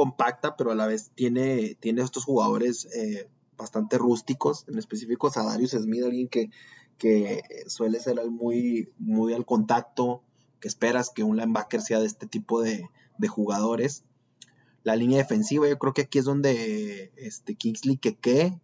compacta, 0.00 0.56
pero 0.56 0.70
a 0.70 0.74
la 0.74 0.86
vez 0.86 1.10
tiene, 1.14 1.76
tiene 1.78 2.00
estos 2.00 2.24
jugadores 2.24 2.88
eh, 2.96 3.28
bastante 3.58 3.98
rústicos, 3.98 4.64
en 4.66 4.78
específico 4.78 5.30
Sadarius 5.30 5.72
Smith, 5.72 6.04
alguien 6.04 6.28
que, 6.28 6.48
que 6.96 7.42
suele 7.66 8.00
ser 8.00 8.16
muy, 8.30 8.94
muy 8.96 9.34
al 9.34 9.44
contacto, 9.44 10.22
que 10.58 10.68
esperas 10.68 11.10
que 11.10 11.22
un 11.22 11.36
linebacker 11.36 11.82
sea 11.82 12.00
de 12.00 12.06
este 12.06 12.26
tipo 12.26 12.62
de, 12.62 12.88
jugadores. 13.28 14.04
La 14.84 14.96
línea 14.96 15.18
defensiva, 15.18 15.68
yo 15.68 15.78
creo 15.78 15.92
que 15.92 16.00
aquí 16.00 16.18
es 16.18 16.24
donde 16.24 17.12
este, 17.18 17.54
Kingsley 17.54 17.98
Keke, 17.98 18.58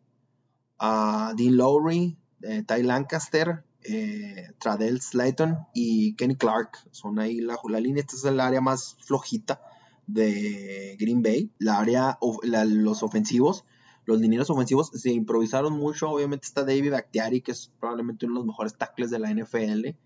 uh, 0.81 1.37
Dean 1.37 1.59
Lowry, 1.59 2.16
eh, 2.40 2.64
Ty 2.66 2.83
Lancaster, 2.83 3.62
eh, 3.83 4.52
Tradell 4.59 5.02
Slayton 5.02 5.59
y 5.75 6.16
Kenny 6.16 6.37
Clark 6.37 6.78
son 6.93 7.19
ahí 7.19 7.43
la, 7.43 7.59
la 7.69 7.78
línea. 7.78 8.00
Esta 8.00 8.16
es 8.16 8.25
el 8.25 8.40
área 8.40 8.62
más 8.62 8.97
flojita 9.05 9.61
de 10.07 10.97
Green 10.99 11.23
Bay, 11.23 11.51
la 11.59 11.79
área, 11.79 12.19
los 12.43 13.03
ofensivos, 13.03 13.65
los 14.07 14.21
linieros 14.21 14.49
ofensivos 14.51 14.91
se 14.95 15.11
improvisaron 15.11 15.73
mucho. 15.73 16.09
Obviamente 16.09 16.47
está 16.47 16.63
David 16.63 16.93
Actiari, 16.93 17.41
que 17.41 17.51
es 17.51 17.73
probablemente 17.81 18.27
uno 18.27 18.37
de 18.37 18.39
los 18.41 18.47
mejores 18.47 18.77
tackles 18.77 19.11
de 19.11 19.19
la 19.19 19.31
NFL. 19.35 19.97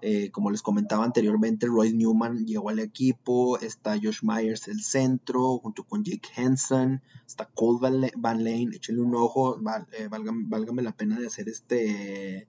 Eh, 0.00 0.30
como 0.30 0.50
les 0.50 0.62
comentaba 0.62 1.04
anteriormente, 1.04 1.66
Royce 1.66 1.94
Newman 1.94 2.46
llegó 2.46 2.70
al 2.70 2.78
equipo. 2.78 3.58
Está 3.58 3.96
Josh 4.02 4.20
Myers 4.22 4.66
el 4.68 4.82
centro, 4.82 5.58
junto 5.58 5.84
con 5.84 6.04
Jake 6.04 6.28
Henson. 6.34 7.02
Está 7.26 7.46
Cole 7.54 8.10
Van 8.16 8.44
Lane. 8.44 8.70
Échenle 8.74 9.02
un 9.02 9.14
ojo. 9.14 9.60
Eh, 9.92 10.08
válgame, 10.08 10.82
la 10.82 10.92
pena 10.92 11.20
de 11.20 11.26
hacer 11.26 11.48
este 11.50 12.48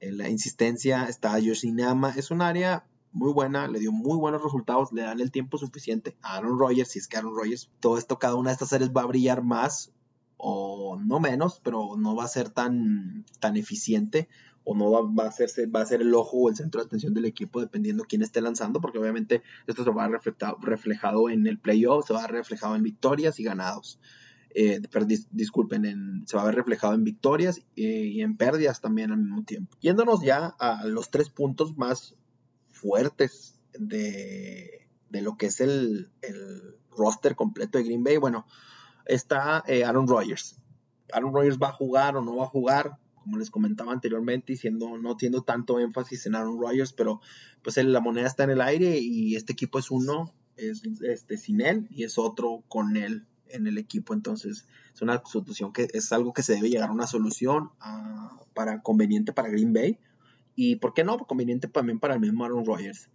eh, 0.00 0.12
la 0.12 0.28
insistencia. 0.28 1.06
Está 1.06 1.32
Josh 1.32 1.64
Inama. 1.64 2.12
Es 2.14 2.30
un 2.30 2.42
área 2.42 2.84
muy 3.12 3.32
buena, 3.32 3.68
le 3.68 3.78
dio 3.78 3.92
muy 3.92 4.16
buenos 4.16 4.42
resultados, 4.42 4.92
le 4.92 5.02
dan 5.02 5.20
el 5.20 5.30
tiempo 5.30 5.58
suficiente 5.58 6.16
a 6.22 6.36
Aaron 6.36 6.58
Rodgers, 6.58 6.90
si 6.90 6.98
es 6.98 7.08
que 7.08 7.16
Aaron 7.16 7.34
Rodgers, 7.34 7.70
todo 7.80 7.98
esto, 7.98 8.18
cada 8.18 8.36
una 8.36 8.50
de 8.50 8.54
estas 8.54 8.68
series 8.68 8.90
va 8.90 9.02
a 9.02 9.06
brillar 9.06 9.42
más 9.42 9.92
o 10.36 10.98
no 10.98 11.20
menos, 11.20 11.60
pero 11.62 11.96
no 11.96 12.16
va 12.16 12.24
a 12.24 12.28
ser 12.28 12.50
tan, 12.50 13.24
tan 13.40 13.56
eficiente 13.56 14.28
o 14.64 14.74
no 14.74 14.90
va, 14.90 15.24
a 15.24 15.28
hacerse, 15.28 15.66
va 15.66 15.80
a 15.80 15.86
ser 15.86 16.00
el 16.00 16.14
ojo 16.14 16.36
o 16.36 16.48
el 16.48 16.56
centro 16.56 16.80
de 16.80 16.86
atención 16.86 17.14
del 17.14 17.24
equipo 17.24 17.60
dependiendo 17.60 18.04
quién 18.04 18.22
esté 18.22 18.40
lanzando, 18.40 18.80
porque 18.80 18.98
obviamente 18.98 19.42
esto 19.66 19.84
se 19.84 19.90
va 19.90 20.04
a 20.04 20.08
reflejado, 20.08 20.58
reflejado 20.60 21.30
en 21.30 21.46
el 21.46 21.58
playoff, 21.58 22.06
se 22.06 22.14
va 22.14 22.20
a 22.20 22.26
ver 22.26 22.36
reflejado 22.36 22.76
en 22.76 22.82
victorias 22.82 23.40
y 23.40 23.44
ganados. 23.44 23.98
Eh, 24.52 24.80
disculpen, 25.30 26.24
se 26.26 26.36
va 26.36 26.42
a 26.42 26.46
ver 26.46 26.56
reflejado 26.56 26.94
en 26.94 27.04
victorias 27.04 27.62
eh, 27.76 28.10
y 28.12 28.22
en 28.22 28.36
pérdidas 28.36 28.80
también 28.80 29.12
al 29.12 29.18
mismo 29.18 29.44
tiempo. 29.44 29.76
Yéndonos 29.80 30.22
ya 30.22 30.46
a 30.58 30.86
los 30.86 31.10
tres 31.10 31.30
puntos 31.30 31.76
más 31.76 32.16
fuertes 32.80 33.60
de, 33.78 34.88
de 35.10 35.22
lo 35.22 35.36
que 35.36 35.46
es 35.46 35.60
el, 35.60 36.10
el 36.22 36.76
roster 36.90 37.36
completo 37.36 37.78
de 37.78 37.84
Green 37.84 38.04
Bay, 38.04 38.16
bueno, 38.16 38.46
está 39.06 39.62
eh, 39.66 39.84
Aaron 39.84 40.08
Rodgers. 40.08 40.56
Aaron 41.12 41.34
Rodgers 41.34 41.58
va 41.58 41.68
a 41.68 41.72
jugar 41.72 42.16
o 42.16 42.22
no 42.22 42.36
va 42.36 42.44
a 42.44 42.48
jugar, 42.48 42.98
como 43.14 43.36
les 43.36 43.50
comentaba 43.50 43.92
anteriormente, 43.92 44.56
siendo, 44.56 44.96
no 44.98 45.16
tiendo 45.16 45.42
tanto 45.42 45.78
énfasis 45.80 46.26
en 46.26 46.34
Aaron 46.34 46.60
Rodgers, 46.60 46.92
pero 46.92 47.20
pues 47.62 47.76
la 47.76 48.00
moneda 48.00 48.26
está 48.26 48.44
en 48.44 48.50
el 48.50 48.60
aire 48.60 48.98
y 48.98 49.36
este 49.36 49.52
equipo 49.52 49.78
es 49.78 49.90
uno, 49.90 50.32
es 50.56 50.82
este, 51.02 51.36
sin 51.36 51.60
él 51.60 51.86
y 51.90 52.04
es 52.04 52.18
otro 52.18 52.64
con 52.68 52.96
él 52.96 53.26
en 53.48 53.66
el 53.66 53.78
equipo. 53.78 54.14
Entonces 54.14 54.66
es 54.94 55.02
una 55.02 55.20
solución 55.24 55.72
que 55.72 55.88
es 55.92 56.12
algo 56.12 56.32
que 56.32 56.42
se 56.42 56.54
debe 56.54 56.70
llegar 56.70 56.90
a 56.90 56.92
una 56.92 57.06
solución 57.06 57.70
ah, 57.80 58.40
para 58.54 58.80
conveniente 58.82 59.32
para 59.32 59.50
Green 59.50 59.72
Bay 59.72 59.98
y 60.62 60.76
por 60.76 60.92
qué 60.92 61.04
no 61.04 61.16
conveniente 61.16 61.68
también 61.68 61.98
para 61.98 62.12
el 62.12 62.20
mismo 62.20 62.44
Aaron 62.44 62.66
Rodgers. 62.66 63.08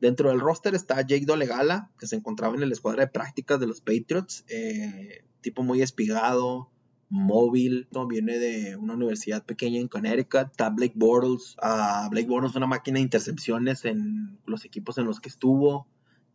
Dentro 0.00 0.30
del 0.30 0.38
roster 0.38 0.76
está 0.76 1.00
Jake 1.00 1.26
Dolegala, 1.26 1.90
que 1.98 2.06
se 2.06 2.14
encontraba 2.14 2.54
en 2.54 2.62
el 2.62 2.70
escuadra 2.70 3.06
de 3.06 3.10
prácticas 3.10 3.58
de 3.58 3.66
los 3.66 3.80
Patriots. 3.80 4.44
Eh, 4.48 5.24
tipo 5.40 5.64
muy 5.64 5.82
espigado, 5.82 6.70
móvil, 7.08 7.88
¿no? 7.90 8.06
viene 8.06 8.38
de 8.38 8.76
una 8.76 8.94
universidad 8.94 9.44
pequeña 9.44 9.80
en 9.80 9.88
Connecticut. 9.88 10.52
Está 10.52 10.70
Blake 10.70 10.94
Bortles. 10.94 11.56
Uh, 11.60 12.08
Blake 12.08 12.28
Bortles 12.28 12.52
es 12.52 12.56
una 12.56 12.68
máquina 12.68 12.98
de 12.98 13.02
intercepciones 13.02 13.84
en 13.84 14.38
los 14.46 14.64
equipos 14.64 14.96
en 14.96 15.06
los 15.06 15.18
que 15.18 15.28
estuvo. 15.28 15.88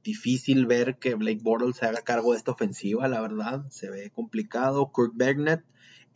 Difícil 0.04 0.66
ver 0.66 0.98
que 0.98 1.16
Blake 1.16 1.40
Bortles 1.42 1.78
se 1.78 1.86
haga 1.86 2.02
cargo 2.02 2.34
de 2.34 2.40
esta 2.40 2.52
ofensiva, 2.52 3.08
la 3.08 3.22
verdad. 3.22 3.70
Se 3.70 3.90
ve 3.90 4.12
complicado. 4.14 4.92
Kurt 4.92 5.14
Bergnet 5.16 5.64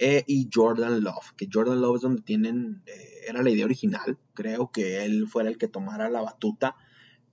eh, 0.03 0.23
y 0.25 0.49
Jordan 0.51 1.03
Love. 1.03 1.33
Que 1.37 1.47
Jordan 1.51 1.79
Love 1.79 1.97
es 1.97 2.01
donde 2.01 2.21
tienen, 2.23 2.81
eh, 2.87 3.25
era 3.27 3.43
la 3.43 3.51
idea 3.51 3.65
original. 3.65 4.17
Creo 4.33 4.71
que 4.71 5.05
él 5.05 5.27
fuera 5.27 5.47
el 5.47 5.59
que 5.59 5.67
tomara 5.67 6.09
la 6.09 6.21
batuta 6.21 6.75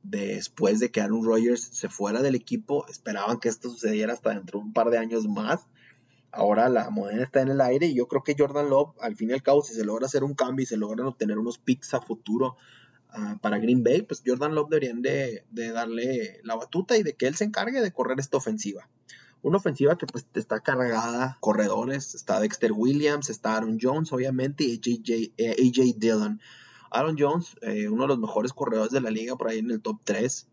después 0.02 0.78
de 0.78 0.90
que 0.90 1.00
Aaron 1.00 1.24
Rodgers 1.24 1.62
se 1.62 1.88
fuera 1.88 2.20
del 2.20 2.34
equipo, 2.34 2.86
esperaban 2.88 3.40
que 3.40 3.48
esto 3.48 3.70
sucediera 3.70 4.12
hasta 4.12 4.34
dentro 4.34 4.60
de 4.60 4.66
un 4.66 4.74
par 4.74 4.90
de 4.90 4.98
años 4.98 5.26
más. 5.26 5.66
Ahora 6.30 6.68
la 6.68 6.90
moneda 6.90 7.22
está 7.22 7.40
en 7.40 7.48
el 7.48 7.62
aire 7.62 7.86
y 7.86 7.94
yo 7.94 8.06
creo 8.06 8.22
que 8.22 8.36
Jordan 8.38 8.68
Love, 8.68 8.94
al 9.00 9.16
fin 9.16 9.30
y 9.30 9.32
al 9.32 9.42
cabo, 9.42 9.62
si 9.62 9.72
se 9.72 9.86
logra 9.86 10.04
hacer 10.04 10.22
un 10.22 10.34
cambio 10.34 10.64
y 10.64 10.66
se 10.66 10.76
logran 10.76 11.06
obtener 11.06 11.38
unos 11.38 11.56
picks 11.56 11.94
a 11.94 12.02
futuro 12.02 12.58
ah, 13.08 13.38
para 13.40 13.58
Green 13.58 13.82
Bay, 13.82 14.02
pues 14.02 14.22
Jordan 14.24 14.54
Love 14.54 14.68
deberían 14.68 15.00
de, 15.00 15.42
darle 15.50 16.40
la 16.44 16.54
batuta 16.54 16.98
y 16.98 17.02
de 17.02 17.14
que 17.14 17.26
él 17.28 17.34
se 17.34 17.44
encargue 17.44 17.80
de 17.80 17.92
correr 17.92 18.20
esta 18.20 18.36
ofensiva. 18.36 18.90
Una 19.42 19.58
ofensiva 19.58 19.96
que 19.96 20.06
pues 20.06 20.26
está 20.34 20.60
cargada 20.60 21.38
corredores, 21.40 22.14
está 22.14 22.40
Dexter 22.40 22.72
Williams, 22.72 23.30
está 23.30 23.56
Aaron 23.56 23.78
Jones, 23.80 24.12
obviamente, 24.12 24.64
y 24.64 24.74
AJ, 24.74 25.32
AJ 25.38 25.98
Dillon. 25.98 26.40
Aaron 26.90 27.16
Jones, 27.18 27.56
eh, 27.62 27.88
uno 27.88 28.02
de 28.02 28.08
los 28.08 28.18
mejores 28.18 28.52
corredores 28.52 28.92
de 28.92 29.00
la 29.00 29.10
liga, 29.10 29.36
por 29.36 29.48
ahí 29.48 29.58
en 29.58 29.70
el 29.70 29.80
top 29.80 30.00
3, 30.04 30.48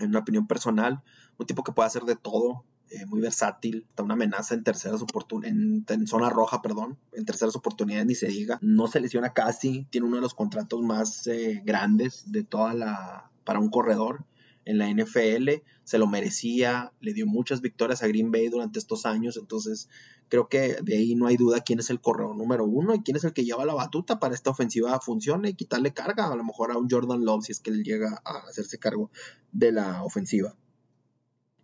en 0.00 0.08
una 0.08 0.20
opinión 0.20 0.46
personal, 0.46 1.02
un 1.38 1.46
tipo 1.46 1.62
que 1.62 1.72
puede 1.72 1.86
hacer 1.86 2.02
de 2.02 2.16
todo, 2.16 2.64
eh, 2.90 3.04
muy 3.06 3.20
versátil, 3.20 3.84
está 3.88 4.02
una 4.02 4.14
amenaza 4.14 4.54
en 4.54 4.64
terceras 4.64 5.02
oportunidades, 5.02 5.54
en, 5.88 6.06
zona 6.06 6.30
roja, 6.30 6.62
perdón, 6.62 6.98
en 7.12 7.24
terceras 7.24 7.54
oportunidades 7.54 8.06
ni 8.06 8.14
se 8.14 8.28
diga, 8.28 8.58
no 8.62 8.86
se 8.86 9.00
lesiona 9.00 9.34
casi, 9.34 9.86
tiene 9.90 10.06
uno 10.06 10.16
de 10.16 10.22
los 10.22 10.34
contratos 10.34 10.80
más 10.82 11.26
eh, 11.26 11.60
grandes 11.64 12.32
de 12.32 12.44
toda 12.44 12.72
la, 12.72 13.30
para 13.44 13.60
un 13.60 13.68
corredor, 13.68 14.24
en 14.68 14.76
la 14.76 14.90
NFL, 14.90 15.62
se 15.82 15.96
lo 15.96 16.06
merecía, 16.06 16.92
le 17.00 17.14
dio 17.14 17.26
muchas 17.26 17.62
victorias 17.62 18.02
a 18.02 18.06
Green 18.06 18.30
Bay 18.30 18.48
durante 18.48 18.78
estos 18.78 19.06
años, 19.06 19.38
entonces 19.38 19.88
creo 20.28 20.50
que 20.50 20.76
de 20.82 20.98
ahí 20.98 21.14
no 21.14 21.26
hay 21.26 21.38
duda 21.38 21.62
quién 21.62 21.78
es 21.78 21.88
el 21.88 22.02
corredor 22.02 22.36
número 22.36 22.66
uno 22.66 22.94
y 22.94 23.00
quién 23.00 23.16
es 23.16 23.24
el 23.24 23.32
que 23.32 23.46
lleva 23.46 23.64
la 23.64 23.72
batuta 23.72 24.20
para 24.20 24.34
esta 24.34 24.50
ofensiva 24.50 25.00
funcione 25.00 25.48
y 25.48 25.54
quitarle 25.54 25.94
carga 25.94 26.30
a 26.30 26.36
lo 26.36 26.44
mejor 26.44 26.70
a 26.70 26.76
un 26.76 26.86
Jordan 26.90 27.24
Love 27.24 27.44
si 27.46 27.52
es 27.52 27.60
que 27.60 27.70
él 27.70 27.82
llega 27.82 28.20
a 28.26 28.46
hacerse 28.46 28.78
cargo 28.78 29.10
de 29.52 29.72
la 29.72 30.04
ofensiva. 30.04 30.54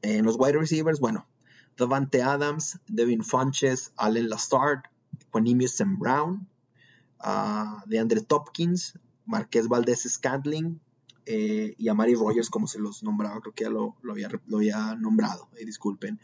En 0.00 0.24
los 0.24 0.36
wide 0.38 0.58
receivers, 0.58 0.98
bueno, 0.98 1.28
Davante 1.76 2.22
Adams, 2.22 2.78
Devin 2.88 3.22
Funches, 3.22 3.92
Allen 3.96 4.30
Lazard, 4.30 4.84
Quanimius 5.30 5.76
Brown, 5.98 6.48
uh, 7.22 7.86
DeAndre 7.86 8.22
Topkins, 8.22 8.98
Marqués 9.26 9.68
Valdez 9.68 10.04
Scantling, 10.08 10.80
eh, 11.26 11.74
y 11.78 11.88
a 11.88 11.94
Mary 11.94 12.14
Rogers, 12.14 12.50
como 12.50 12.66
se 12.66 12.78
los 12.78 13.02
nombraba, 13.02 13.40
creo 13.40 13.54
que 13.54 13.64
ya 13.64 13.70
lo, 13.70 13.96
había, 14.08 14.94
nombrado, 14.96 15.48
eh, 15.56 15.64
disculpen. 15.64 16.20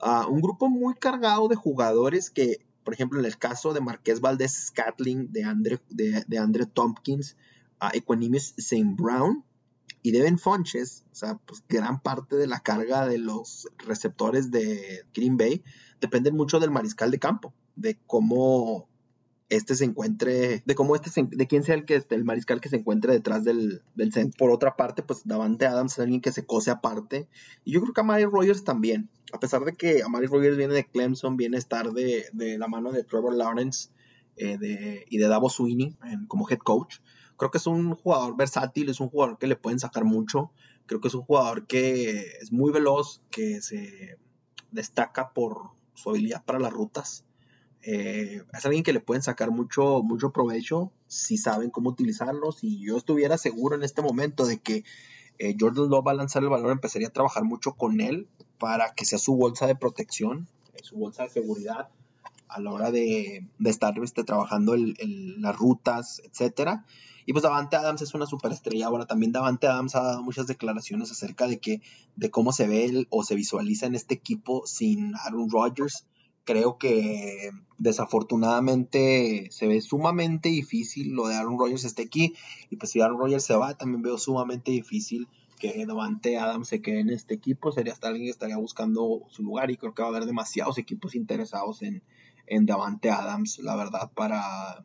Ah, 0.00 0.26
un 0.28 0.40
grupo 0.40 0.68
muy 0.68 0.94
cargado 0.94 1.48
de 1.48 1.56
jugadores 1.56 2.30
que, 2.30 2.64
por 2.84 2.94
ejemplo, 2.94 3.20
en 3.20 3.26
el 3.26 3.38
caso 3.38 3.72
de 3.72 3.80
Marqués 3.80 4.20
Valdés 4.20 4.52
Scatling, 4.52 5.32
de 5.32 5.44
Andre, 5.44 6.66
Tompkins, 6.66 7.36
a 7.78 7.90
Equanimous 7.94 8.54
St. 8.56 8.94
Brown 8.96 9.44
y 10.02 10.10
Devin 10.10 10.38
Funches, 10.38 11.04
o 11.12 11.14
sea, 11.14 11.34
pues 11.46 11.62
gran 11.68 12.00
parte 12.00 12.36
de 12.36 12.46
la 12.46 12.60
carga 12.60 13.06
de 13.06 13.18
los 13.18 13.68
receptores 13.78 14.50
de 14.50 15.04
Green 15.14 15.36
Bay 15.36 15.62
dependen 16.00 16.36
mucho 16.36 16.58
del 16.58 16.72
mariscal 16.72 17.10
de 17.10 17.20
campo, 17.20 17.54
de 17.76 17.98
cómo 18.06 18.88
este 19.56 19.74
se 19.74 19.84
encuentre, 19.84 20.62
de 20.64 20.74
cómo 20.74 20.96
este, 20.96 21.10
de 21.30 21.46
quién 21.46 21.62
sea 21.62 21.74
el 21.74 21.84
que 21.84 22.02
el 22.08 22.24
mariscal 22.24 22.62
que 22.62 22.70
se 22.70 22.76
encuentre 22.76 23.12
detrás 23.12 23.44
del, 23.44 23.82
del 23.94 24.10
centro. 24.10 24.38
Por 24.38 24.50
otra 24.50 24.76
parte, 24.76 25.02
pues 25.02 25.26
Davante 25.26 25.66
Adams 25.66 25.92
es 25.92 25.98
alguien 25.98 26.22
que 26.22 26.32
se 26.32 26.46
cose 26.46 26.70
aparte. 26.70 27.28
Y 27.62 27.72
yo 27.72 27.82
creo 27.82 27.92
que 27.92 28.00
Amari 28.00 28.24
Rogers 28.24 28.64
también. 28.64 29.10
A 29.30 29.38
pesar 29.38 29.64
de 29.64 29.74
que 29.74 30.02
Amari 30.02 30.26
Rogers 30.26 30.56
viene 30.56 30.72
de 30.72 30.86
Clemson, 30.86 31.36
viene 31.36 31.56
a 31.56 31.58
estar 31.58 31.92
de, 31.92 32.24
la 32.32 32.66
mano 32.66 32.92
de 32.92 33.04
Trevor 33.04 33.34
Lawrence 33.34 33.90
eh, 34.36 35.04
y 35.10 35.18
de 35.18 35.28
Davos 35.28 35.54
Sweeney 35.54 35.96
como 36.28 36.48
head 36.48 36.58
coach. 36.58 37.00
Creo 37.36 37.50
que 37.50 37.58
es 37.58 37.66
un 37.66 37.94
jugador 37.94 38.36
versátil, 38.36 38.88
es 38.88 39.00
un 39.00 39.10
jugador 39.10 39.36
que 39.36 39.48
le 39.48 39.56
pueden 39.56 39.78
sacar 39.78 40.04
mucho. 40.04 40.50
Creo 40.86 41.02
que 41.02 41.08
es 41.08 41.14
un 41.14 41.22
jugador 41.22 41.66
que 41.66 42.38
es 42.40 42.52
muy 42.52 42.72
veloz, 42.72 43.20
que 43.30 43.60
se 43.60 44.16
destaca 44.70 45.34
por 45.34 45.72
su 45.92 46.08
habilidad 46.08 46.42
para 46.42 46.58
las 46.58 46.72
rutas. 46.72 47.26
Eh, 47.82 48.42
es 48.52 48.64
alguien 48.64 48.84
que 48.84 48.92
le 48.92 49.00
pueden 49.00 49.22
sacar 49.22 49.50
mucho, 49.50 50.02
mucho 50.02 50.30
provecho 50.30 50.92
si 51.08 51.36
saben 51.36 51.70
cómo 51.70 51.90
utilizarlo. 51.90 52.52
Si 52.52 52.78
yo 52.80 52.96
estuviera 52.96 53.38
seguro 53.38 53.74
en 53.74 53.82
este 53.82 54.02
momento 54.02 54.46
de 54.46 54.60
que 54.60 54.84
eh, 55.38 55.56
Jordan 55.58 55.88
Love 55.88 56.06
va 56.06 56.12
a 56.12 56.14
lanzar 56.14 56.42
el 56.42 56.48
balón, 56.48 56.72
empezaría 56.72 57.08
a 57.08 57.12
trabajar 57.12 57.44
mucho 57.44 57.72
con 57.72 58.00
él 58.00 58.28
para 58.58 58.94
que 58.94 59.04
sea 59.04 59.18
su 59.18 59.34
bolsa 59.34 59.66
de 59.66 59.74
protección, 59.74 60.48
su 60.82 60.96
bolsa 60.96 61.24
de 61.24 61.30
seguridad 61.30 61.88
a 62.48 62.60
la 62.60 62.70
hora 62.70 62.90
de, 62.90 63.46
estar 63.64 63.98
este, 63.98 64.24
trabajando 64.24 64.76
las 64.76 65.56
rutas, 65.56 66.22
etcétera. 66.24 66.84
Y 67.24 67.32
pues 67.32 67.42
Davante 67.42 67.76
Adams 67.76 68.02
es 68.02 68.14
una 68.14 68.26
superestrella. 68.26 68.86
Ahora 68.86 69.06
también 69.06 69.32
Davante 69.32 69.66
Adams 69.66 69.94
ha 69.94 70.02
dado 70.02 70.22
muchas 70.22 70.46
declaraciones 70.46 71.10
acerca 71.10 71.46
de 71.46 71.58
que 71.58 71.80
de 72.16 72.30
cómo 72.30 72.52
se 72.52 72.66
ve 72.66 72.84
él 72.84 73.06
o 73.10 73.24
se 73.24 73.34
visualiza 73.34 73.86
en 73.86 73.94
este 73.94 74.14
equipo 74.14 74.66
sin 74.66 75.14
Aaron 75.16 75.50
Rodgers 75.50 76.04
creo 76.44 76.78
que 76.78 77.50
desafortunadamente 77.78 79.48
se 79.50 79.66
ve 79.66 79.80
sumamente 79.80 80.48
difícil 80.48 81.12
lo 81.12 81.28
de 81.28 81.34
Aaron 81.34 81.58
Rodgers 81.58 81.84
esté 81.84 82.02
aquí. 82.02 82.34
Y 82.70 82.76
pues 82.76 82.92
si 82.92 83.00
Aaron 83.00 83.18
Rodgers 83.18 83.44
se 83.44 83.56
va, 83.56 83.76
también 83.76 84.02
veo 84.02 84.18
sumamente 84.18 84.70
difícil 84.70 85.28
que 85.58 85.86
Davante 85.86 86.38
Adams 86.38 86.68
se 86.68 86.82
quede 86.82 87.00
en 87.00 87.10
este 87.10 87.34
equipo. 87.34 87.70
Sería 87.70 87.92
hasta 87.92 88.08
alguien 88.08 88.26
que 88.26 88.30
estaría 88.30 88.56
buscando 88.56 89.22
su 89.28 89.42
lugar 89.42 89.70
y 89.70 89.76
creo 89.76 89.94
que 89.94 90.02
va 90.02 90.08
a 90.08 90.10
haber 90.10 90.26
demasiados 90.26 90.78
equipos 90.78 91.14
interesados 91.14 91.82
en, 91.82 92.02
en 92.46 92.66
Davante 92.66 93.10
Adams, 93.10 93.60
la 93.60 93.76
verdad, 93.76 94.10
para, 94.12 94.84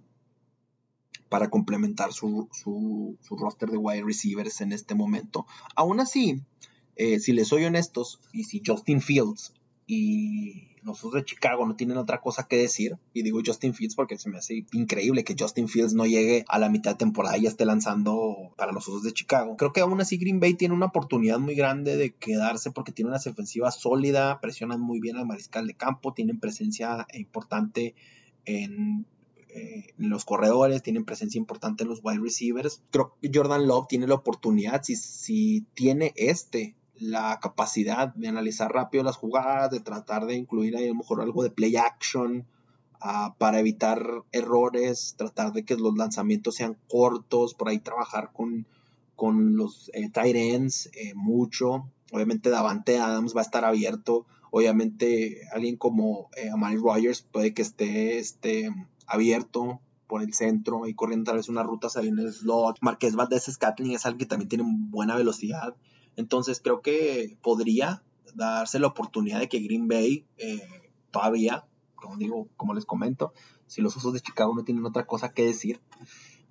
para 1.30 1.50
complementar 1.50 2.14
su, 2.14 2.48
su, 2.52 3.18
roster 3.32 3.70
de 3.70 3.78
wide 3.78 4.04
receivers 4.04 4.62
en 4.62 4.72
este 4.72 4.94
momento. 4.94 5.48
Aún 5.76 6.00
así, 6.00 6.42
eh, 6.96 7.20
si 7.20 7.34
les 7.34 7.48
soy 7.48 7.66
honestos, 7.66 8.20
y 8.32 8.44
si 8.44 8.62
Justin 8.66 9.02
Fields 9.02 9.54
y 9.88 10.77
los 10.88 11.14
de 11.14 11.26
Chicago 11.26 11.66
no 11.66 11.76
tienen 11.76 11.98
otra 11.98 12.22
cosa 12.22 12.48
que 12.48 12.58
decir. 12.58 12.98
Y 13.14 13.24
digo 13.24 13.42
Justin 13.46 13.74
Fields 13.74 13.96
porque 13.96 14.18
se 14.18 14.30
me 14.30 14.38
hace 14.38 14.66
increíble 14.72 15.24
que 15.24 15.36
Justin 15.38 15.68
Fields 15.68 15.94
no 15.94 16.06
llegue 16.06 16.46
a 16.48 16.60
la 16.60 16.70
mitad 16.70 16.92
de 16.92 16.98
temporada 16.98 17.38
y 17.38 17.42
ya 17.44 17.50
esté 17.50 17.66
lanzando 17.66 18.54
para 18.56 18.72
los 18.72 18.88
Osos 18.88 19.04
de 19.04 19.14
Chicago. 19.14 19.58
Creo 19.58 19.74
que 19.74 19.82
aún 19.82 20.00
así 20.02 20.18
Green 20.18 20.40
Bay 20.40 20.54
tiene 20.54 20.74
una 20.74 20.88
oportunidad 20.88 21.40
muy 21.40 21.56
grande 21.56 21.98
de 21.98 22.16
quedarse 22.16 22.72
porque 22.72 22.92
tiene 22.92 23.10
una 23.10 23.20
defensiva 23.20 23.72
sólida, 23.72 24.40
presionan 24.40 24.80
muy 24.80 25.00
bien 25.00 25.18
al 25.18 25.26
mariscal 25.26 25.68
de 25.68 25.76
campo, 25.76 26.14
tienen 26.14 26.40
presencia 26.40 27.06
importante 27.14 27.96
en 28.46 29.06
eh, 29.50 29.94
los 29.98 30.24
corredores, 30.24 30.84
tienen 30.84 31.04
presencia 31.04 31.38
importante 31.38 31.84
en 31.84 31.90
los 31.90 32.00
wide 32.02 32.20
receivers. 32.22 32.82
Creo 32.92 33.18
que 33.22 33.30
Jordan 33.34 33.68
Love 33.68 33.88
tiene 33.90 34.08
la 34.08 34.16
oportunidad, 34.16 34.84
si, 34.84 34.96
si 34.96 35.66
tiene 35.74 36.14
este 36.16 36.77
la 37.00 37.40
capacidad 37.40 38.14
de 38.14 38.28
analizar 38.28 38.72
rápido 38.72 39.04
las 39.04 39.18
jugadas, 39.18 39.72
de 39.72 39.80
tratar 39.80 40.26
de 40.26 40.36
incluir 40.36 40.76
ahí 40.76 40.86
a 40.86 40.90
lo 40.90 40.96
mejor 40.96 41.22
algo 41.22 41.44
de 41.44 41.52
play 41.52 41.76
action 41.76 42.46
ah, 43.00 43.36
para 43.38 43.60
evitar 43.60 44.24
errores, 44.32 45.16
tratar 45.18 45.54
de 45.54 45.64
que 45.64 45.76
los 45.76 45.96
lanzamientos 45.96 46.56
sean 46.56 46.78
cortos, 46.90 47.54
por 47.54 47.70
ahí 47.70 47.80
trabajar 47.80 48.32
con, 48.34 48.66
con 49.16 49.56
los 49.56 49.92
eh, 49.94 50.10
tight 50.10 50.36
ends 50.36 50.90
eh, 50.94 51.14
mucho. 51.16 51.90
Obviamente 52.12 52.50
Davante 52.50 53.00
Adams 53.00 53.36
va 53.36 53.42
a 53.42 53.44
estar 53.44 53.66
abierto. 53.66 54.26
Obviamente 54.52 55.42
alguien 55.52 55.76
como 55.76 56.30
eh, 56.38 56.50
Amari 56.50 56.78
Rogers 56.78 57.22
puede 57.22 57.54
que 57.54 57.62
esté, 57.62 58.18
esté 58.18 58.70
abierto 59.06 59.82
por 60.08 60.24
el 60.24 60.34
centro 60.34 60.88
y 60.88 60.94
corriendo 60.94 61.26
tal 61.26 61.38
vez 61.38 61.50
una 61.50 61.64
ruta 61.64 61.90
saliendo 61.90 62.22
en 62.22 62.32
slot. 62.32 62.78
Marqués 62.82 63.16
Valdez 63.16 63.44
Scatling 63.44 63.94
es 63.94 64.06
alguien 64.06 64.20
que 64.20 64.26
también 64.26 64.50
tiene 64.50 64.64
buena 64.66 65.16
velocidad. 65.16 65.76
Entonces 66.18 66.60
creo 66.62 66.82
que 66.82 67.38
podría 67.42 68.04
darse 68.34 68.80
la 68.80 68.88
oportunidad 68.88 69.40
de 69.40 69.48
que 69.48 69.60
Green 69.60 69.88
Bay 69.88 70.26
eh, 70.38 70.92
todavía, 71.12 71.66
como 71.96 72.18
digo, 72.18 72.50
como 72.58 72.74
les 72.74 72.86
comento, 72.86 73.34
si 73.68 73.82
los 73.82 73.96
usos 73.96 74.14
de 74.14 74.20
Chicago 74.20 74.54
no 74.56 74.64
tienen 74.64 74.86
otra 74.86 75.06
cosa 75.06 75.32
que 75.32 75.46
decir, 75.46 75.80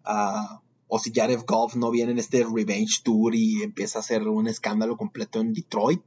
uh, 0.07 0.61
o 0.89 0.99
si 1.01 1.13
Jared 1.13 1.41
Goff 1.47 1.75
no 1.75 1.91
viene 1.91 2.13
en 2.13 2.19
este 2.19 2.45
Revenge 2.45 3.03
Tour 3.03 3.35
y 3.35 3.63
empieza 3.63 3.99
a 3.99 4.01
hacer 4.01 4.29
un 4.29 4.47
escándalo 4.47 4.97
completo 4.97 5.41
en 5.41 5.53
Detroit, 5.53 6.03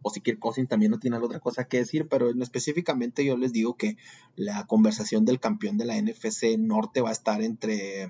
o 0.00 0.10
si 0.10 0.20
Kirk 0.20 0.38
Cousins 0.38 0.68
también 0.68 0.90
no 0.90 0.98
tiene 0.98 1.18
otra 1.18 1.40
cosa 1.40 1.64
que 1.64 1.78
decir, 1.78 2.08
pero 2.08 2.30
específicamente 2.30 3.24
yo 3.24 3.36
les 3.36 3.52
digo 3.52 3.76
que 3.76 3.96
la 4.34 4.66
conversación 4.66 5.24
del 5.24 5.40
campeón 5.40 5.76
de 5.76 5.86
la 5.86 6.00
NFC 6.00 6.58
Norte 6.58 7.00
va 7.02 7.10
a 7.10 7.12
estar 7.12 7.42
entre, 7.42 8.08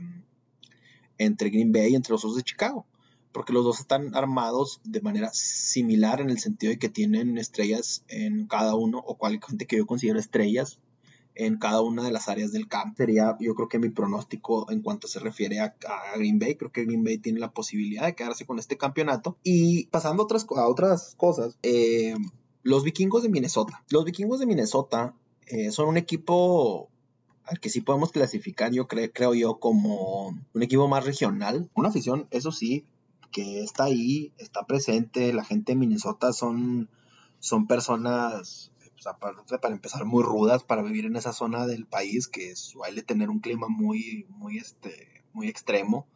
entre 1.18 1.50
Green 1.50 1.72
Bay 1.72 1.92
y 1.92 1.94
entre 1.96 2.12
los 2.12 2.24
Osos 2.24 2.36
de 2.36 2.42
Chicago 2.42 2.86
porque 3.34 3.52
los 3.52 3.64
dos 3.64 3.80
están 3.80 4.14
armados 4.14 4.80
de 4.84 5.00
manera 5.00 5.28
similar 5.34 6.20
en 6.20 6.30
el 6.30 6.38
sentido 6.38 6.70
de 6.70 6.78
que 6.78 6.88
tienen 6.88 7.36
estrellas 7.36 8.04
en 8.06 8.46
cada 8.46 8.76
uno, 8.76 9.02
o 9.04 9.18
gente 9.44 9.66
que 9.66 9.76
yo 9.76 9.86
considero 9.86 10.20
estrellas 10.20 10.78
en 11.34 11.58
cada 11.58 11.80
una 11.80 12.04
de 12.04 12.12
las 12.12 12.28
áreas 12.28 12.52
del 12.52 12.68
campo. 12.68 12.94
Sería, 12.96 13.36
yo 13.40 13.56
creo 13.56 13.68
que 13.68 13.80
mi 13.80 13.88
pronóstico 13.88 14.70
en 14.70 14.82
cuanto 14.82 15.08
se 15.08 15.18
refiere 15.18 15.58
a, 15.58 15.74
Green 16.16 16.38
Bay. 16.38 16.54
Creo 16.54 16.70
que 16.70 16.84
Green 16.84 17.02
Bay 17.02 17.18
tiene 17.18 17.40
la 17.40 17.50
posibilidad 17.50 18.06
de 18.06 18.14
quedarse 18.14 18.46
con 18.46 18.60
este 18.60 18.78
campeonato. 18.78 19.36
Y 19.42 19.88
pasando 19.88 20.22
a 20.22 20.26
otras, 20.26 20.46
a 20.56 20.68
otras 20.68 21.16
cosas, 21.16 21.58
eh, 21.64 22.14
los 22.62 22.84
vikingos 22.84 23.24
de 23.24 23.30
Minnesota. 23.30 23.82
Los 23.90 24.04
vikingos 24.04 24.38
de 24.38 24.46
Minnesota 24.46 25.12
eh, 25.48 25.72
son 25.72 25.88
un 25.88 25.96
equipo 25.96 26.88
al 27.46 27.58
que 27.58 27.68
sí 27.68 27.80
podemos 27.80 28.12
clasificar, 28.12 28.70
yo 28.70 28.86
creo 28.86 29.34
yo, 29.34 29.58
como 29.58 30.28
un 30.28 30.62
equipo 30.62 30.86
más 30.86 31.04
regional. 31.04 31.68
Una 31.74 31.88
afición, 31.88 32.28
eso 32.30 32.52
sí, 32.52 32.86
que 33.34 33.64
está 33.64 33.84
ahí, 33.84 34.32
está 34.38 34.64
presente, 34.64 35.32
la 35.32 35.44
gente 35.44 35.72
de 35.72 35.76
Minnesota 35.76 36.32
son, 36.32 36.88
son 37.40 37.66
personas, 37.66 38.70
para, 39.60 39.74
empezar, 39.74 40.04
muy 40.04 40.22
rudas 40.22 40.62
para 40.62 40.82
vivir 40.82 41.04
en 41.04 41.16
esa 41.16 41.32
zona 41.32 41.66
del 41.66 41.84
país 41.84 42.28
que 42.28 42.54
suele 42.54 43.02
tener 43.02 43.30
un 43.30 43.40
clima 43.40 43.66
muy, 43.68 44.24
muy, 44.28 44.58
este, 44.58 45.24
muy 45.32 45.48
extremo. 45.48 46.06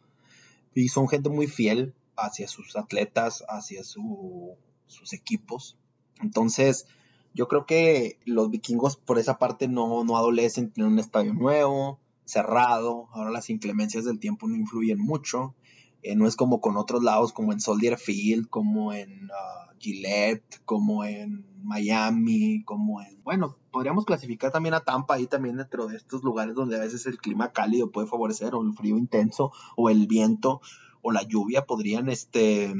Y 0.73 0.87
son 0.87 1.09
gente 1.09 1.27
muy 1.27 1.47
fiel 1.47 1.93
hacia 2.15 2.47
sus 2.47 2.77
atletas, 2.77 3.43
hacia 3.49 3.83
sus 3.83 5.11
equipos. 5.11 5.77
Entonces, 6.21 6.87
yo 7.33 7.49
creo 7.49 7.65
que 7.65 8.17
los 8.23 8.49
vikingos 8.49 8.95
por 8.95 9.19
esa 9.19 9.39
parte 9.39 9.67
no, 9.67 10.05
no 10.05 10.15
adolecen, 10.15 10.71
tienen 10.71 10.93
un 10.93 10.99
estadio 10.99 11.33
nuevo, 11.33 11.99
cerrado, 12.23 13.09
ahora 13.11 13.29
las 13.29 13.49
inclemencias 13.49 14.05
del 14.05 14.19
tiempo 14.19 14.47
no 14.47 14.55
influyen 14.55 14.99
mucho. 14.99 15.53
Eh, 16.01 16.15
no 16.15 16.27
es 16.27 16.35
como 16.35 16.61
con 16.61 16.77
otros 16.77 17.03
lados, 17.03 17.33
como 17.33 17.51
en 17.51 17.59
Soldier 17.59 17.97
Field, 17.97 18.47
como 18.49 18.93
en 18.93 19.25
uh, 19.25 19.77
Gillette, 19.79 20.61
como 20.65 21.03
en 21.03 21.45
Miami, 21.63 22.63
como 22.63 23.01
en... 23.01 23.21
Bueno, 23.23 23.57
podríamos 23.71 24.05
clasificar 24.05 24.51
también 24.51 24.75
a 24.75 24.81
Tampa 24.81 25.15
ahí 25.15 25.27
también 25.27 25.57
dentro 25.57 25.87
de 25.87 25.97
estos 25.97 26.23
lugares 26.23 26.55
donde 26.55 26.77
a 26.77 26.79
veces 26.79 27.05
el 27.05 27.17
clima 27.17 27.51
cálido 27.51 27.91
puede 27.91 28.07
favorecer, 28.07 28.55
o 28.55 28.61
el 28.61 28.73
frío 28.73 28.97
intenso, 28.97 29.51
o 29.75 29.89
el 29.89 30.07
viento, 30.07 30.61
o 31.01 31.11
la 31.11 31.23
lluvia 31.23 31.65
podrían 31.65 32.09
este, 32.09 32.73